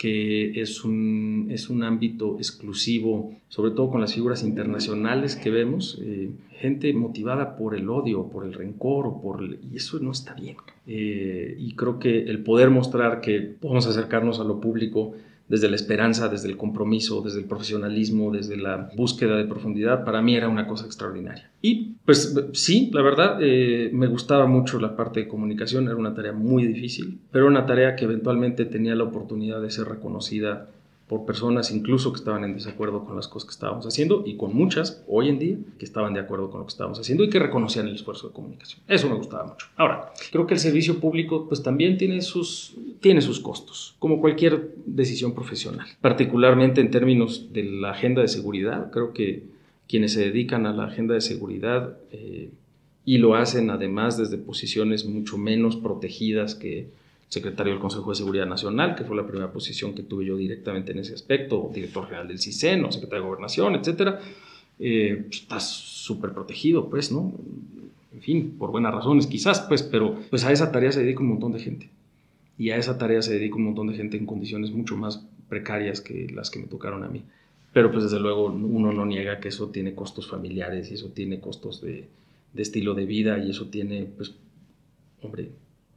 que 0.00 0.58
es 0.58 0.82
un, 0.82 1.48
es 1.50 1.68
un 1.68 1.82
ámbito 1.82 2.36
exclusivo, 2.38 3.34
sobre 3.50 3.72
todo 3.72 3.90
con 3.90 4.00
las 4.00 4.14
figuras 4.14 4.42
internacionales 4.42 5.36
que 5.36 5.50
vemos, 5.50 5.98
eh, 6.00 6.30
gente 6.52 6.94
motivada 6.94 7.54
por 7.56 7.76
el 7.76 7.90
odio, 7.90 8.24
por 8.28 8.46
el 8.46 8.54
rencor, 8.54 9.06
o 9.06 9.20
por 9.20 9.42
y 9.42 9.76
eso 9.76 9.98
no 9.98 10.12
está 10.12 10.32
bien. 10.32 10.56
Eh, 10.86 11.54
y 11.58 11.74
creo 11.74 11.98
que 11.98 12.22
el 12.22 12.42
poder 12.42 12.70
mostrar 12.70 13.20
que 13.20 13.40
podemos 13.40 13.86
acercarnos 13.86 14.40
a 14.40 14.44
lo 14.44 14.58
público 14.58 15.16
desde 15.50 15.68
la 15.68 15.74
esperanza, 15.74 16.28
desde 16.28 16.48
el 16.48 16.56
compromiso, 16.56 17.22
desde 17.22 17.40
el 17.40 17.46
profesionalismo, 17.46 18.30
desde 18.30 18.56
la 18.56 18.88
búsqueda 18.96 19.36
de 19.36 19.44
profundidad, 19.44 20.04
para 20.04 20.22
mí 20.22 20.36
era 20.36 20.48
una 20.48 20.68
cosa 20.68 20.86
extraordinaria. 20.86 21.50
Y 21.60 21.96
pues 22.04 22.34
sí, 22.52 22.88
la 22.94 23.02
verdad, 23.02 23.38
eh, 23.40 23.90
me 23.92 24.06
gustaba 24.06 24.46
mucho 24.46 24.78
la 24.78 24.94
parte 24.94 25.20
de 25.20 25.28
comunicación, 25.28 25.86
era 25.86 25.96
una 25.96 26.14
tarea 26.14 26.32
muy 26.32 26.66
difícil, 26.66 27.18
pero 27.32 27.48
una 27.48 27.66
tarea 27.66 27.96
que 27.96 28.04
eventualmente 28.04 28.64
tenía 28.64 28.94
la 28.94 29.04
oportunidad 29.04 29.60
de 29.60 29.72
ser 29.72 29.88
reconocida 29.88 30.68
por 31.10 31.26
personas 31.26 31.72
incluso 31.72 32.12
que 32.12 32.18
estaban 32.18 32.44
en 32.44 32.54
desacuerdo 32.54 33.04
con 33.04 33.16
las 33.16 33.26
cosas 33.26 33.48
que 33.48 33.54
estábamos 33.54 33.84
haciendo 33.84 34.22
y 34.24 34.36
con 34.36 34.54
muchas 34.54 35.02
hoy 35.08 35.28
en 35.28 35.40
día 35.40 35.56
que 35.76 35.84
estaban 35.84 36.14
de 36.14 36.20
acuerdo 36.20 36.50
con 36.50 36.60
lo 36.60 36.66
que 36.66 36.70
estábamos 36.70 37.00
haciendo 37.00 37.24
y 37.24 37.28
que 37.28 37.40
reconocían 37.40 37.88
el 37.88 37.96
esfuerzo 37.96 38.28
de 38.28 38.32
comunicación. 38.32 38.80
Eso 38.86 39.08
me 39.08 39.16
gustaba 39.16 39.44
mucho. 39.44 39.66
Ahora, 39.74 40.12
creo 40.30 40.46
que 40.46 40.54
el 40.54 40.60
servicio 40.60 41.00
público 41.00 41.48
pues 41.48 41.64
también 41.64 41.98
tiene 41.98 42.22
sus, 42.22 42.76
tiene 43.00 43.22
sus 43.22 43.40
costos, 43.40 43.96
como 43.98 44.20
cualquier 44.20 44.72
decisión 44.86 45.34
profesional, 45.34 45.88
particularmente 46.00 46.80
en 46.80 46.92
términos 46.92 47.52
de 47.52 47.64
la 47.64 47.90
agenda 47.90 48.22
de 48.22 48.28
seguridad. 48.28 48.92
Creo 48.92 49.12
que 49.12 49.48
quienes 49.88 50.12
se 50.12 50.20
dedican 50.20 50.64
a 50.64 50.72
la 50.72 50.84
agenda 50.84 51.14
de 51.14 51.22
seguridad 51.22 51.98
eh, 52.12 52.50
y 53.04 53.18
lo 53.18 53.34
hacen 53.34 53.70
además 53.70 54.16
desde 54.16 54.38
posiciones 54.38 55.04
mucho 55.06 55.38
menos 55.38 55.74
protegidas 55.74 56.54
que 56.54 56.99
secretario 57.30 57.72
del 57.72 57.80
Consejo 57.80 58.10
de 58.10 58.16
Seguridad 58.16 58.46
Nacional, 58.46 58.96
que 58.96 59.04
fue 59.04 59.16
la 59.16 59.24
primera 59.24 59.52
posición 59.52 59.94
que 59.94 60.02
tuve 60.02 60.26
yo 60.26 60.36
directamente 60.36 60.90
en 60.90 60.98
ese 60.98 61.14
aspecto, 61.14 61.70
director 61.72 62.04
general 62.06 62.26
del 62.26 62.40
CISEN, 62.40 62.84
o 62.84 62.90
secretario 62.90 63.22
de 63.22 63.28
Gobernación, 63.28 63.76
etcétera, 63.76 64.20
eh, 64.80 65.24
pues, 65.28 65.42
estás 65.42 65.70
súper 65.70 66.32
protegido, 66.32 66.90
pues, 66.90 67.12
¿no? 67.12 67.32
En 68.12 68.20
fin, 68.20 68.56
por 68.58 68.72
buenas 68.72 68.92
razones 68.92 69.28
quizás, 69.28 69.60
pues, 69.60 69.84
pero 69.84 70.18
pues 70.28 70.44
a 70.44 70.50
esa 70.50 70.72
tarea 70.72 70.90
se 70.90 71.02
dedica 71.02 71.20
un 71.20 71.28
montón 71.28 71.52
de 71.52 71.60
gente. 71.60 71.88
Y 72.58 72.70
a 72.70 72.76
esa 72.76 72.98
tarea 72.98 73.22
se 73.22 73.32
dedica 73.32 73.54
un 73.54 73.64
montón 73.64 73.86
de 73.86 73.94
gente 73.94 74.16
en 74.16 74.26
condiciones 74.26 74.72
mucho 74.72 74.96
más 74.96 75.24
precarias 75.48 76.00
que 76.00 76.26
las 76.34 76.50
que 76.50 76.58
me 76.58 76.66
tocaron 76.66 77.04
a 77.04 77.08
mí. 77.08 77.22
Pero 77.72 77.92
pues 77.92 78.02
desde 78.02 78.18
luego 78.18 78.46
uno 78.46 78.92
no 78.92 79.06
niega 79.06 79.38
que 79.38 79.48
eso 79.48 79.68
tiene 79.68 79.94
costos 79.94 80.28
familiares 80.28 80.90
y 80.90 80.94
eso 80.94 81.10
tiene 81.14 81.38
costos 81.38 81.80
de, 81.80 82.08
de 82.52 82.62
estilo 82.62 82.94
de 82.94 83.06
vida 83.06 83.38
y 83.38 83.50
eso 83.50 83.66
tiene, 83.68 84.04
pues, 84.16 84.34
hombre, 85.22 85.50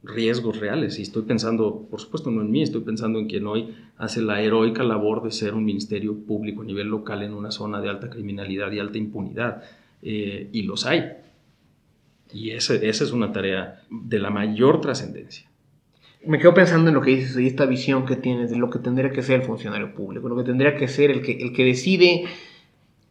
riesgos 0.04 0.60
reales. 0.60 0.98
Y 0.98 1.02
estoy 1.02 1.22
pensando, 1.22 1.86
por 1.90 2.00
supuesto, 2.00 2.30
no 2.30 2.42
en 2.42 2.50
mí, 2.50 2.62
estoy 2.62 2.82
pensando 2.82 3.18
en 3.18 3.26
quien 3.26 3.46
hoy 3.46 3.74
hace 3.96 4.22
la 4.22 4.40
heroica 4.40 4.82
labor 4.82 5.22
de 5.22 5.30
ser 5.30 5.54
un 5.54 5.64
ministerio 5.64 6.14
público 6.14 6.62
a 6.62 6.64
nivel 6.64 6.88
local 6.88 7.22
en 7.22 7.34
una 7.34 7.50
zona 7.50 7.80
de 7.80 7.88
alta 7.88 8.10
criminalidad 8.10 8.70
y 8.72 8.78
alta 8.78 8.98
impunidad. 8.98 9.62
Eh, 10.02 10.50
y 10.52 10.62
los 10.62 10.86
hay. 10.86 11.12
Y 12.32 12.50
esa 12.50 12.74
es 12.74 13.12
una 13.12 13.32
tarea 13.32 13.82
de 13.90 14.18
la 14.18 14.30
mayor 14.30 14.80
trascendencia. 14.80 15.48
Me 16.26 16.38
quedo 16.38 16.54
pensando 16.54 16.88
en 16.88 16.94
lo 16.94 17.02
que 17.02 17.10
dices 17.10 17.36
y 17.38 17.46
esta 17.46 17.66
visión 17.66 18.06
que 18.06 18.16
tienes 18.16 18.50
de 18.50 18.56
lo 18.56 18.70
que 18.70 18.78
tendría 18.78 19.10
que 19.10 19.22
ser 19.22 19.40
el 19.40 19.46
funcionario 19.46 19.94
público, 19.94 20.28
lo 20.28 20.36
que 20.36 20.44
tendría 20.44 20.74
que 20.74 20.88
ser 20.88 21.10
el 21.10 21.20
que, 21.20 21.32
el 21.32 21.52
que 21.52 21.64
decide 21.64 22.24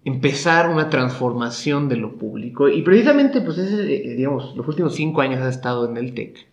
empezar 0.04 0.70
una 0.70 0.90
transformación 0.90 1.90
de 1.90 1.98
lo 1.98 2.18
público. 2.18 2.68
Y 2.70 2.82
precisamente, 2.82 3.42
pues, 3.42 3.60
ese, 3.60 3.84
digamos, 4.16 4.56
los 4.56 4.68
últimos 4.68 4.96
cinco 4.96 5.22
años 5.22 5.42
has 5.42 5.56
estado 5.56 5.90
en 5.90 5.98
el 5.98 6.14
TEC 6.14 6.53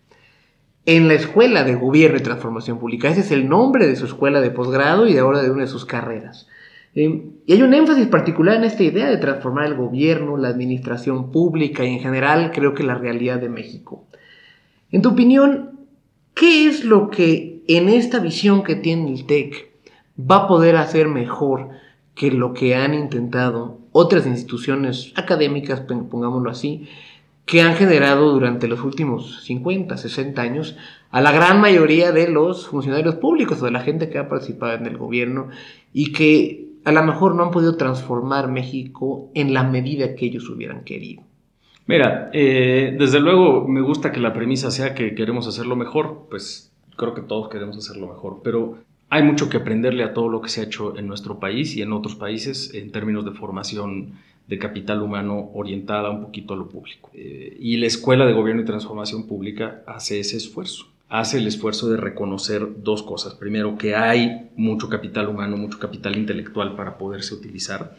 en 0.85 1.07
la 1.07 1.13
Escuela 1.13 1.63
de 1.63 1.75
Gobierno 1.75 2.17
y 2.17 2.21
Transformación 2.21 2.79
Pública. 2.79 3.09
Ese 3.09 3.21
es 3.21 3.31
el 3.31 3.47
nombre 3.47 3.87
de 3.87 3.95
su 3.95 4.05
escuela 4.05 4.41
de 4.41 4.51
posgrado 4.51 5.07
y 5.07 5.13
de 5.13 5.19
ahora 5.19 5.41
de 5.41 5.51
una 5.51 5.63
de 5.63 5.67
sus 5.67 5.85
carreras. 5.85 6.47
Eh, 6.95 7.23
y 7.45 7.53
hay 7.53 7.61
un 7.61 7.73
énfasis 7.73 8.07
particular 8.07 8.55
en 8.55 8.63
esta 8.63 8.83
idea 8.83 9.09
de 9.09 9.17
transformar 9.17 9.65
el 9.65 9.75
gobierno, 9.75 10.37
la 10.37 10.49
administración 10.49 11.31
pública 11.31 11.85
y 11.85 11.93
en 11.93 11.99
general 11.99 12.51
creo 12.53 12.73
que 12.73 12.83
la 12.83 12.95
realidad 12.95 13.39
de 13.39 13.49
México. 13.49 14.05
En 14.91 15.01
tu 15.01 15.09
opinión, 15.09 15.79
¿qué 16.33 16.67
es 16.67 16.83
lo 16.83 17.09
que 17.09 17.63
en 17.67 17.87
esta 17.87 18.19
visión 18.19 18.63
que 18.63 18.75
tiene 18.75 19.11
el 19.11 19.25
TEC 19.25 19.71
va 20.19 20.37
a 20.37 20.47
poder 20.47 20.75
hacer 20.75 21.07
mejor 21.07 21.69
que 22.15 22.31
lo 22.31 22.53
que 22.53 22.75
han 22.75 22.93
intentado 22.93 23.79
otras 23.93 24.25
instituciones 24.25 25.13
académicas, 25.15 25.81
pongámoslo 25.81 26.49
así, 26.49 26.87
que 27.45 27.61
han 27.61 27.75
generado 27.75 28.31
durante 28.31 28.67
los 28.67 28.81
últimos 28.81 29.43
50, 29.43 29.97
60 29.97 30.41
años 30.41 30.77
a 31.09 31.21
la 31.21 31.31
gran 31.31 31.59
mayoría 31.59 32.11
de 32.11 32.29
los 32.29 32.67
funcionarios 32.67 33.15
públicos 33.15 33.61
o 33.61 33.65
de 33.65 33.71
la 33.71 33.81
gente 33.81 34.09
que 34.09 34.17
ha 34.17 34.29
participado 34.29 34.73
en 34.73 34.85
el 34.85 34.97
gobierno 34.97 35.49
y 35.93 36.13
que 36.13 36.67
a 36.85 36.91
lo 36.91 37.03
mejor 37.03 37.35
no 37.35 37.43
han 37.43 37.51
podido 37.51 37.77
transformar 37.77 38.47
México 38.49 39.29
en 39.33 39.53
la 39.53 39.63
medida 39.63 40.15
que 40.15 40.25
ellos 40.25 40.49
hubieran 40.49 40.83
querido. 40.83 41.23
Mira, 41.87 42.29
eh, 42.33 42.95
desde 42.97 43.19
luego 43.19 43.67
me 43.67 43.81
gusta 43.81 44.11
que 44.11 44.19
la 44.19 44.33
premisa 44.33 44.71
sea 44.71 44.93
que 44.93 45.13
queremos 45.13 45.47
hacerlo 45.47 45.75
mejor, 45.75 46.27
pues 46.29 46.71
creo 46.95 47.13
que 47.13 47.21
todos 47.21 47.49
queremos 47.49 47.77
hacerlo 47.77 48.07
mejor, 48.07 48.41
pero 48.43 48.77
hay 49.09 49.23
mucho 49.23 49.49
que 49.49 49.57
aprenderle 49.57 50.03
a 50.03 50.13
todo 50.13 50.29
lo 50.29 50.41
que 50.41 50.49
se 50.49 50.61
ha 50.61 50.63
hecho 50.63 50.97
en 50.97 51.07
nuestro 51.07 51.39
país 51.39 51.75
y 51.75 51.81
en 51.81 51.91
otros 51.91 52.15
países 52.15 52.73
en 52.73 52.91
términos 52.91 53.25
de 53.25 53.31
formación 53.31 54.13
de 54.51 54.59
capital 54.59 55.01
humano 55.01 55.49
orientada 55.53 56.09
un 56.09 56.23
poquito 56.23 56.53
a 56.53 56.57
lo 56.57 56.67
público. 56.67 57.09
Eh, 57.13 57.55
y 57.57 57.77
la 57.77 57.85
Escuela 57.87 58.25
de 58.25 58.33
Gobierno 58.33 58.61
y 58.61 58.65
Transformación 58.65 59.25
Pública 59.25 59.81
hace 59.87 60.19
ese 60.19 60.35
esfuerzo. 60.35 60.87
Hace 61.07 61.37
el 61.37 61.47
esfuerzo 61.47 61.89
de 61.89 61.95
reconocer 61.95 62.83
dos 62.83 63.01
cosas. 63.01 63.35
Primero, 63.35 63.77
que 63.77 63.95
hay 63.95 64.49
mucho 64.57 64.89
capital 64.89 65.29
humano, 65.29 65.55
mucho 65.55 65.79
capital 65.79 66.17
intelectual 66.17 66.75
para 66.75 66.97
poderse 66.97 67.33
utilizar. 67.33 67.95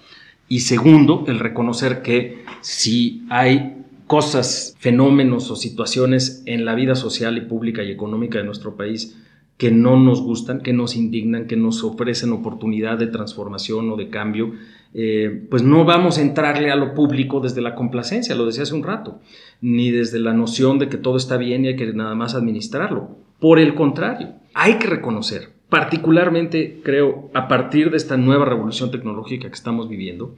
Y 0.46 0.60
segundo, 0.60 1.24
el 1.26 1.38
reconocer 1.38 2.02
que 2.02 2.44
si 2.60 3.24
hay 3.30 3.86
cosas, 4.06 4.76
fenómenos 4.78 5.50
o 5.50 5.56
situaciones 5.56 6.42
en 6.44 6.66
la 6.66 6.74
vida 6.74 6.96
social 6.96 7.38
y 7.38 7.40
pública 7.40 7.82
y 7.82 7.90
económica 7.90 8.36
de 8.36 8.44
nuestro 8.44 8.76
país 8.76 9.16
que 9.56 9.70
no 9.70 9.98
nos 9.98 10.20
gustan, 10.20 10.60
que 10.60 10.74
nos 10.74 10.96
indignan, 10.96 11.46
que 11.46 11.56
nos 11.56 11.82
ofrecen 11.82 12.32
oportunidad 12.32 12.98
de 12.98 13.06
transformación 13.06 13.90
o 13.90 13.96
de 13.96 14.10
cambio, 14.10 14.52
eh, 14.94 15.46
pues 15.50 15.62
no 15.62 15.84
vamos 15.84 16.18
a 16.18 16.22
entrarle 16.22 16.70
a 16.70 16.76
lo 16.76 16.94
público 16.94 17.40
desde 17.40 17.62
la 17.62 17.74
complacencia, 17.74 18.34
lo 18.34 18.46
decía 18.46 18.64
hace 18.64 18.74
un 18.74 18.82
rato, 18.82 19.20
ni 19.60 19.90
desde 19.90 20.18
la 20.18 20.34
noción 20.34 20.78
de 20.78 20.88
que 20.88 20.98
todo 20.98 21.16
está 21.16 21.36
bien 21.36 21.64
y 21.64 21.68
hay 21.68 21.76
que 21.76 21.92
nada 21.92 22.14
más 22.14 22.34
administrarlo. 22.34 23.16
Por 23.40 23.58
el 23.58 23.74
contrario, 23.74 24.34
hay 24.54 24.74
que 24.74 24.88
reconocer, 24.88 25.50
particularmente 25.68 26.80
creo 26.82 27.30
a 27.32 27.48
partir 27.48 27.90
de 27.90 27.96
esta 27.96 28.16
nueva 28.16 28.44
revolución 28.44 28.90
tecnológica 28.90 29.48
que 29.48 29.54
estamos 29.54 29.88
viviendo, 29.88 30.34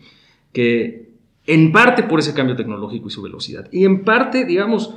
que 0.53 1.09
en 1.47 1.73
parte 1.73 2.05
por 2.05 2.21
ese 2.21 2.33
cambio 2.33 2.57
tecnológico 2.57 3.09
y 3.09 3.11
su 3.11 3.23
velocidad, 3.23 3.69
y 3.73 3.85
en 3.85 4.05
parte, 4.05 4.45
digamos, 4.45 4.95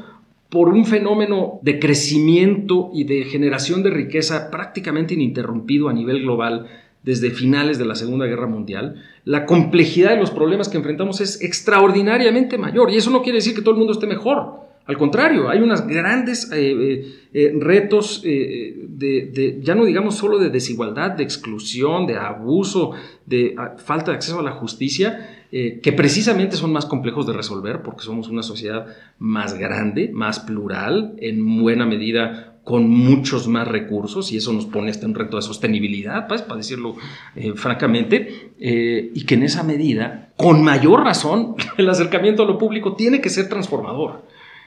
por 0.50 0.70
un 0.70 0.86
fenómeno 0.86 1.60
de 1.62 1.80
crecimiento 1.80 2.92
y 2.94 3.04
de 3.04 3.26
generación 3.26 3.84
de 3.84 3.90
riqueza 3.90 4.50
prácticamente 4.50 5.16
ininterrumpido 5.16 5.90
a 5.90 5.94
nivel 5.94 6.22
global, 6.22 6.68
desde 7.08 7.32
finales 7.32 7.80
de 7.80 7.86
la 7.86 7.96
Segunda 7.96 8.26
Guerra 8.26 8.48
Mundial, 8.48 9.02
la 9.24 9.46
complejidad 9.46 10.10
de 10.10 10.18
los 10.18 10.30
problemas 10.30 10.68
que 10.68 10.76
enfrentamos 10.76 11.22
es 11.22 11.42
extraordinariamente 11.42 12.58
mayor. 12.58 12.92
Y 12.92 12.98
eso 12.98 13.12
no 13.12 13.22
quiere 13.22 13.38
decir 13.38 13.56
que 13.56 13.62
todo 13.62 13.72
el 13.72 13.78
mundo 13.78 13.94
esté 13.94 14.08
mejor. 14.08 14.68
Al 14.86 14.98
contrario, 14.98 15.50
hay 15.50 15.60
unos 15.60 15.88
grandes 15.88 16.52
eh, 16.52 16.58
eh, 16.70 17.16
eh, 17.34 17.54
retos 17.62 18.22
de, 18.24 19.60
ya 19.64 19.74
no 19.74 19.86
digamos 19.86 20.16
solo 20.16 20.38
de 20.38 20.50
desigualdad, 20.50 21.12
de 21.12 21.24
exclusión, 21.24 22.08
de 22.08 22.18
abuso, 22.18 22.92
de 23.26 23.56
ah, 23.58 23.76
falta 23.78 24.12
de 24.12 24.18
acceso 24.18 24.40
a 24.40 24.44
la 24.44 24.52
justicia, 24.52 25.34
que 25.50 25.94
precisamente 25.94 26.58
son 26.58 26.74
más 26.74 26.86
complejos 26.86 27.26
de 27.26 27.32
resolver 27.32 27.82
porque 27.82 28.04
somos 28.04 28.28
una 28.28 28.44
sociedad 28.44 28.86
más 29.18 29.58
grande, 29.58 30.10
más 30.12 30.42
plural, 30.42 31.16
en 31.20 31.62
buena 31.62 31.86
medida 31.86 32.57
con 32.68 32.90
muchos 32.90 33.48
más 33.48 33.66
recursos 33.66 34.34
y 34.34 34.36
eso 34.36 34.52
nos 34.52 34.66
pone 34.66 34.92
hasta 34.92 35.06
un 35.06 35.16
reto 35.16 35.38
de 35.38 35.42
sostenibilidad, 35.42 36.28
pues, 36.28 36.42
para 36.42 36.58
decirlo 36.58 36.98
eh, 37.34 37.54
francamente, 37.56 38.52
eh, 38.60 39.10
y 39.16 39.24
que 39.24 39.36
en 39.36 39.44
esa 39.44 39.64
medida, 39.64 40.34
con 40.36 40.62
mayor 40.62 41.06
razón, 41.06 41.56
el 41.78 41.90
acercamiento 41.90 42.44
a 42.44 42.46
lo 42.46 42.58
público 42.58 42.94
tiene 42.94 43.22
que 43.22 43.30
ser 43.30 43.48
transformador, 43.48 44.26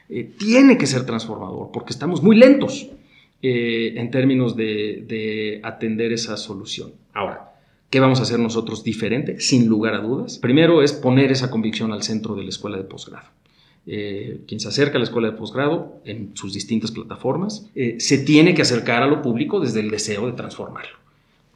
eh, 0.08 0.24
tiene 0.24 0.78
que 0.78 0.86
ser 0.86 1.04
transformador, 1.04 1.68
porque 1.74 1.92
estamos 1.92 2.22
muy 2.22 2.36
lentos 2.36 2.88
en 3.42 4.10
términos 4.10 4.56
de, 4.56 5.04
de 5.06 5.60
atender 5.62 6.12
esa 6.12 6.38
solución. 6.38 6.92
Ahora, 7.12 7.48
¿Qué 7.90 7.98
vamos 7.98 8.20
a 8.20 8.22
hacer 8.22 8.38
nosotros 8.38 8.84
diferente? 8.84 9.40
Sin 9.40 9.66
lugar 9.66 9.94
a 9.94 9.98
dudas. 9.98 10.38
Primero 10.38 10.80
es 10.80 10.92
poner 10.92 11.32
esa 11.32 11.50
convicción 11.50 11.92
al 11.92 12.04
centro 12.04 12.36
de 12.36 12.44
la 12.44 12.50
escuela 12.50 12.76
de 12.76 12.84
posgrado. 12.84 13.26
Eh, 13.86 14.42
quien 14.46 14.60
se 14.60 14.68
acerca 14.68 14.96
a 14.96 14.98
la 14.98 15.04
escuela 15.04 15.30
de 15.30 15.36
posgrado 15.36 16.00
en 16.04 16.36
sus 16.36 16.52
distintas 16.52 16.90
plataformas, 16.90 17.68
eh, 17.74 17.96
se 17.98 18.18
tiene 18.18 18.54
que 18.54 18.62
acercar 18.62 19.02
a 19.02 19.06
lo 19.06 19.22
público 19.22 19.58
desde 19.58 19.80
el 19.80 19.90
deseo 19.90 20.26
de 20.26 20.32
transformarlo. 20.32 21.00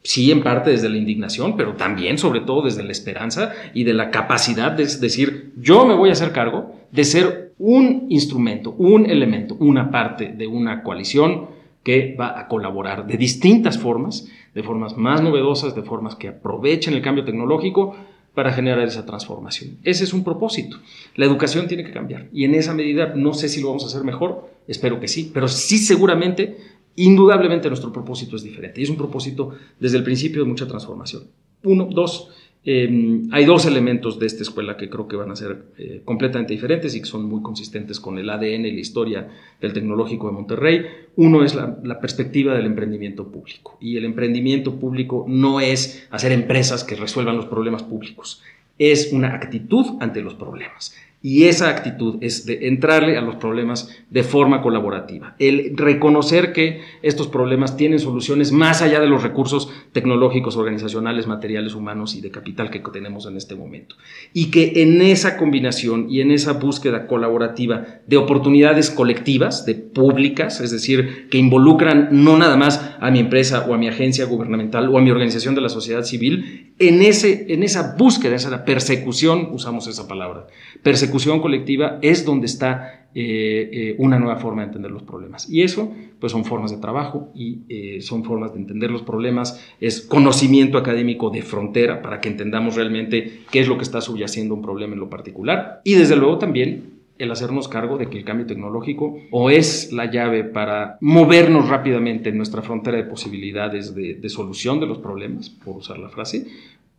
Sí, 0.01 0.31
en 0.31 0.43
parte 0.43 0.69
desde 0.69 0.89
la 0.89 0.97
indignación, 0.97 1.55
pero 1.55 1.73
también, 1.73 2.17
sobre 2.17 2.41
todo, 2.41 2.63
desde 2.63 2.83
la 2.83 2.91
esperanza 2.91 3.53
y 3.73 3.85
de 3.85 3.93
la 3.93 4.11
capacidad 4.11 4.71
de 4.71 4.85
decir, 4.85 5.53
yo 5.57 5.85
me 5.85 5.95
voy 5.95 6.09
a 6.09 6.13
hacer 6.13 6.31
cargo 6.31 6.75
de 6.91 7.03
ser 7.03 7.53
un 7.57 8.07
instrumento, 8.09 8.71
un 8.71 9.09
elemento, 9.09 9.55
una 9.59 9.89
parte 9.89 10.33
de 10.35 10.45
una 10.45 10.83
coalición 10.83 11.47
que 11.83 12.15
va 12.19 12.39
a 12.39 12.47
colaborar 12.47 13.05
de 13.07 13.17
distintas 13.17 13.77
formas, 13.77 14.27
de 14.53 14.63
formas 14.63 14.97
más 14.97 15.21
novedosas, 15.21 15.75
de 15.75 15.83
formas 15.83 16.15
que 16.15 16.29
aprovechen 16.29 16.93
el 16.95 17.01
cambio 17.01 17.23
tecnológico, 17.23 17.95
para 18.35 18.53
generar 18.53 18.85
esa 18.85 19.05
transformación. 19.05 19.77
Ese 19.83 20.03
es 20.03 20.13
un 20.13 20.23
propósito. 20.23 20.77
La 21.15 21.25
educación 21.25 21.67
tiene 21.67 21.83
que 21.83 21.91
cambiar 21.91 22.27
y 22.31 22.43
en 22.43 22.53
esa 22.53 22.73
medida 22.73 23.13
no 23.15 23.33
sé 23.33 23.49
si 23.49 23.61
lo 23.61 23.69
vamos 23.69 23.83
a 23.83 23.87
hacer 23.87 24.03
mejor, 24.03 24.49
espero 24.67 24.99
que 24.99 25.07
sí, 25.07 25.31
pero 25.33 25.47
sí 25.47 25.77
seguramente, 25.79 26.57
indudablemente 26.95 27.69
nuestro 27.69 27.91
propósito 27.91 28.35
es 28.35 28.43
diferente 28.43 28.81
y 28.81 28.83
es 28.83 28.89
un 28.89 28.97
propósito 28.97 29.51
desde 29.79 29.97
el 29.97 30.03
principio 30.03 30.43
de 30.43 30.49
mucha 30.49 30.67
transformación. 30.67 31.23
Uno, 31.63 31.87
dos, 31.89 32.29
Em, 32.67 33.29
hay 33.31 33.45
dos 33.45 33.67
elementos 33.67 34.17
de 34.17 34.25
esta 34.25 34.41
escuela 34.41 34.75
que 34.75 34.89
creo 34.89 35.07
que 35.07 35.15
van 35.15 35.29
a 35.29 35.35
ser 35.35 35.65
eh, 35.77 36.01
completamente 36.03 36.51
diferentes 36.53 36.95
y 36.95 36.99
que 36.99 37.05
son 37.05 37.25
muy 37.25 37.43
consistentes 37.43 37.99
con 37.99 38.17
el 38.17 38.27
ADN 38.27 38.65
y 38.65 38.71
la 38.71 38.79
historia 38.79 39.27
del 39.61 39.71
tecnológico 39.71 40.25
de 40.25 40.33
Monterrey. 40.33 40.85
Uno 41.15 41.43
es 41.43 41.53
la, 41.53 41.77
la, 41.83 41.99
perspectiva 41.99 42.55
del 42.55 42.65
emprendimiento 42.65 43.27
público. 43.27 43.77
Y 43.79 43.97
el 43.97 44.05
emprendimiento 44.05 44.79
público 44.79 45.25
no 45.27 45.61
es 45.61 46.07
hacer 46.09 46.31
empresas 46.31 46.83
que 46.83 46.95
resuelvan 46.95 47.37
los 47.37 47.45
problemas 47.45 47.83
públicos, 47.83 48.41
es 48.79 49.13
una 49.13 49.35
actitud 49.35 49.85
ante 50.01 50.21
los 50.21 50.33
problemas. 50.33 50.95
Y 51.27 51.45
esa 51.45 51.69
actitud 51.69 52.17
es 52.21 52.45
de 52.45 52.67
entrarle 52.67 53.17
a 53.17 53.21
los 53.21 53.37
problemas 53.37 53.89
de 54.11 54.21
forma 54.21 54.61
colaborativa. 54.61 55.35
El 55.39 55.75
reconocer 55.75 56.53
que 56.53 56.81
estos 57.01 57.27
problemas 57.27 57.77
tienen 57.77 57.97
soluciones 57.97 58.51
más 58.51 58.83
allá 58.83 58.99
de 58.99 59.07
los 59.07 59.23
recursos 59.23 59.71
tecnológicos, 59.91 60.55
organizacionales, 60.55 61.25
materiales, 61.25 61.73
humanos 61.73 62.13
y 62.13 62.21
de 62.21 62.29
capital 62.29 62.69
que 62.69 62.79
tenemos 62.93 63.25
en 63.25 63.37
este 63.37 63.55
momento. 63.55 63.95
Y 64.33 64.51
que 64.51 64.83
en 64.83 65.01
esa 65.01 65.35
combinación 65.35 66.11
y 66.11 66.21
en 66.21 66.29
esa 66.29 66.53
búsqueda 66.53 67.07
colaborativa 67.07 68.01
de 68.05 68.17
oportunidades 68.17 68.91
colectivas, 68.91 69.65
de 69.65 69.73
públicas, 69.73 70.61
es 70.61 70.69
decir, 70.69 71.27
que 71.31 71.39
involucran 71.39 72.09
no 72.11 72.37
nada 72.37 72.55
más 72.55 72.95
a 72.99 73.09
mi 73.09 73.17
empresa 73.17 73.65
o 73.67 73.73
a 73.73 73.79
mi 73.79 73.87
agencia 73.87 74.25
gubernamental 74.25 74.89
o 74.89 74.99
a 74.99 75.01
mi 75.01 75.09
organización 75.09 75.55
de 75.55 75.61
la 75.61 75.69
sociedad 75.69 76.03
civil, 76.03 76.74
en, 76.79 77.01
ese, 77.01 77.53
en 77.53 77.63
esa 77.63 77.95
búsqueda, 77.97 78.35
esa 78.35 78.65
persecución, 78.65 79.49
usamos 79.51 79.87
esa 79.87 80.07
palabra, 80.07 80.47
persecución 80.83 81.39
colectiva 81.39 81.99
es 82.01 82.25
donde 82.25 82.47
está 82.47 83.07
eh, 83.17 83.69
eh, 83.71 83.95
una 83.97 84.19
nueva 84.19 84.37
forma 84.37 84.61
de 84.61 84.67
entender 84.67 84.91
los 84.91 85.03
problemas. 85.03 85.49
Y 85.49 85.61
eso, 85.61 85.93
pues 86.19 86.33
son 86.33 86.43
formas 86.43 86.71
de 86.71 86.77
trabajo 86.77 87.31
y 87.33 87.59
eh, 87.69 88.01
son 88.01 88.25
formas 88.25 88.53
de 88.53 88.59
entender 88.59 88.91
los 88.91 89.03
problemas, 89.03 89.63
es 89.79 90.01
conocimiento 90.01 90.77
académico 90.77 91.29
de 91.29 91.41
frontera 91.41 92.01
para 92.01 92.19
que 92.19 92.27
entendamos 92.27 92.75
realmente 92.75 93.43
qué 93.51 93.61
es 93.61 93.69
lo 93.69 93.77
que 93.77 93.83
está 93.83 94.01
subyaciendo 94.01 94.53
un 94.53 94.61
problema 94.61 94.93
en 94.95 94.99
lo 94.99 95.09
particular. 95.09 95.79
Y 95.85 95.93
desde 95.93 96.17
luego 96.17 96.39
también 96.39 96.94
el 97.17 97.31
hacernos 97.31 97.67
cargo 97.67 97.97
de 97.97 98.09
que 98.09 98.17
el 98.17 98.25
cambio 98.25 98.45
tecnológico 98.45 99.17
o 99.31 99.49
es 99.49 99.91
la 99.93 100.11
llave 100.11 100.43
para 100.43 100.97
movernos 101.01 101.69
rápidamente 101.69 102.29
en 102.29 102.37
nuestra 102.37 102.61
frontera 102.61 102.97
de 102.97 103.03
posibilidades 103.03 103.95
de, 103.95 104.29
solución 104.29 104.79
de 104.79 104.87
los 104.87 104.97
problemas, 104.97 105.49
por 105.49 105.77
usar 105.77 105.97
la 105.97 106.09
frase, 106.09 106.47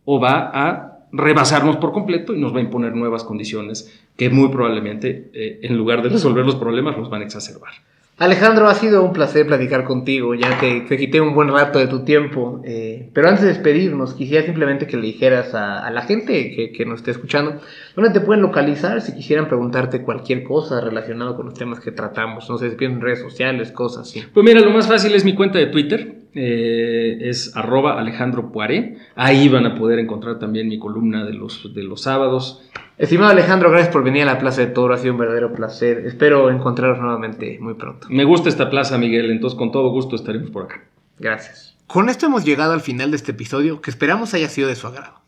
o 0.05 0.19
va 0.19 0.51
a 0.53 1.07
rebasarnos 1.11 1.77
por 1.77 1.93
completo 1.93 2.33
y 2.33 2.39
nos 2.39 2.53
va 2.53 2.59
a 2.59 2.63
imponer 2.63 2.95
nuevas 2.95 3.23
condiciones 3.23 3.93
que 4.15 4.29
muy 4.29 4.49
probablemente, 4.49 5.29
eh, 5.33 5.59
en 5.61 5.77
lugar 5.77 6.01
de 6.01 6.09
resolver 6.09 6.45
los 6.45 6.55
problemas, 6.55 6.97
los 6.97 7.09
van 7.09 7.21
a 7.21 7.25
exacerbar. 7.25 7.73
Alejandro, 8.19 8.67
ha 8.67 8.73
sido 8.73 9.03
un 9.03 9.13
placer 9.13 9.45
platicar 9.45 9.83
contigo, 9.83 10.33
ya 10.33 10.57
que 10.57 10.81
te 10.89 10.97
quité 10.97 11.21
un 11.21 11.35
buen 11.35 11.49
rato 11.49 11.77
de 11.77 11.85
tu 11.85 12.03
tiempo. 12.03 12.61
Eh, 12.65 13.11
pero 13.13 13.27
antes 13.27 13.43
de 13.43 13.49
despedirnos, 13.49 14.15
quisiera 14.15 14.43
simplemente 14.43 14.87
que 14.87 14.97
le 14.97 15.05
dijeras 15.05 15.53
a, 15.53 15.87
la 15.91 16.01
gente 16.01 16.71
que, 16.75 16.85
nos 16.85 17.01
esté 17.01 17.11
escuchando, 17.11 17.61
¿dónde 17.95 18.09
te 18.09 18.21
pueden 18.21 18.41
localizar 18.41 19.01
si 19.01 19.13
quisieran 19.13 19.47
preguntarte 19.47 20.01
cualquier 20.01 20.43
cosa 20.43 20.81
relacionado 20.81 21.35
con 21.35 21.45
los 21.45 21.53
temas 21.53 21.79
que 21.79 21.91
tratamos? 21.91 22.49
No 22.49 22.57
sé 22.57 22.75
si 22.75 22.85
en 22.85 23.01
redes 23.01 23.21
sociales, 23.21 23.71
cosas 23.71 24.09
así. 24.09 24.23
Pues 24.33 24.43
mira, 24.43 24.61
lo 24.61 24.71
más 24.71 24.87
fácil 24.87 25.13
es 25.13 25.23
mi 25.23 25.35
cuenta 25.35 25.59
de 25.59 25.67
Twitter, 25.67 26.15
eh, 26.39 27.17
es 27.29 27.57
arroba 27.57 27.99
Alejandro 27.99 28.51
Poiré. 28.51 28.97
Ahí 29.15 29.49
van 29.49 29.65
a 29.65 29.73
poder 29.73 29.97
encontrar 29.97 30.37
también 30.37 30.67
mi 30.67 30.77
columna 30.77 31.25
de 31.25 31.33
los, 31.33 31.73
de 31.73 31.83
los 31.83 32.03
sábados. 32.03 32.61
Estimado 32.99 33.31
Alejandro, 33.31 33.71
gracias 33.71 33.91
por 33.91 34.03
venir 34.03 34.21
a 34.21 34.25
la 34.25 34.37
Plaza 34.37 34.61
de 34.61 34.67
Toro, 34.67 34.93
ha 34.93 34.97
sido 34.97 35.13
un 35.13 35.19
verdadero 35.19 35.51
placer. 35.51 36.05
Espero 36.05 36.51
encontraros 36.51 36.99
nuevamente 36.99 37.57
muy 37.59 37.73
pronto. 37.73 38.07
Me 38.11 38.23
gusta 38.23 38.49
esta 38.49 38.69
plaza, 38.69 38.99
Miguel, 38.99 39.31
entonces 39.31 39.57
con 39.57 39.71
todo 39.71 39.89
gusto 39.89 40.15
estaremos 40.15 40.51
por 40.51 40.65
acá. 40.65 40.83
Gracias. 41.17 41.75
Con 41.87 42.07
esto 42.07 42.27
hemos 42.27 42.45
llegado 42.45 42.73
al 42.73 42.81
final 42.81 43.09
de 43.09 43.17
este 43.17 43.31
episodio 43.31 43.81
que 43.81 43.89
esperamos 43.89 44.35
haya 44.35 44.49
sido 44.49 44.67
de 44.67 44.75
su 44.75 44.85
agrado. 44.85 45.21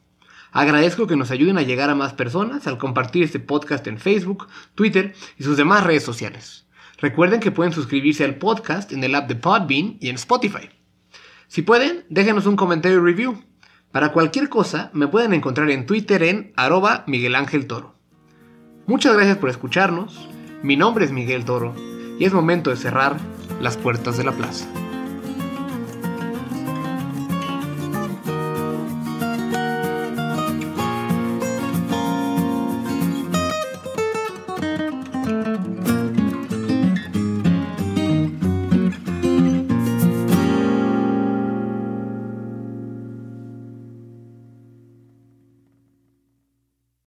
Agradezco 0.51 1.07
que 1.07 1.15
nos 1.15 1.31
ayuden 1.31 1.57
a 1.57 1.63
llegar 1.63 1.89
a 1.89 1.95
más 1.95 2.13
personas 2.13 2.67
al 2.67 2.77
compartir 2.77 3.23
este 3.23 3.39
podcast 3.39 3.85
en 3.87 3.97
Facebook, 3.97 4.47
Twitter 4.75 5.13
y 5.37 5.43
sus 5.43 5.57
demás 5.57 5.83
redes 5.83 6.03
sociales. 6.03 6.67
Recuerden 6.99 7.39
que 7.39 7.51
pueden 7.51 7.73
suscribirse 7.73 8.25
al 8.25 8.35
podcast 8.35 8.91
en 8.91 9.03
el 9.03 9.15
app 9.15 9.27
de 9.27 9.35
Podbean 9.35 9.97
y 9.99 10.09
en 10.09 10.15
Spotify. 10.15 10.69
Si 11.49 11.63
pueden, 11.63 12.05
déjenos 12.09 12.45
un 12.45 12.55
comentario 12.55 12.99
y 12.99 13.01
review. 13.01 13.43
Para 13.91 14.11
cualquier 14.11 14.49
cosa, 14.49 14.91
me 14.93 15.07
pueden 15.07 15.33
encontrar 15.33 15.71
en 15.71 15.87
Twitter 15.87 16.21
en 16.21 16.53
arroba 16.55 17.03
Miguel 17.07 17.33
Ángel 17.33 17.65
Toro. 17.65 17.95
Muchas 18.85 19.15
gracias 19.15 19.37
por 19.39 19.49
escucharnos. 19.49 20.29
Mi 20.61 20.77
nombre 20.77 21.05
es 21.05 21.11
Miguel 21.11 21.45
Toro 21.45 21.73
y 22.19 22.25
es 22.25 22.33
momento 22.33 22.69
de 22.69 22.75
cerrar 22.75 23.17
las 23.59 23.77
puertas 23.77 24.15
de 24.15 24.25
la 24.25 24.31
plaza. 24.31 24.67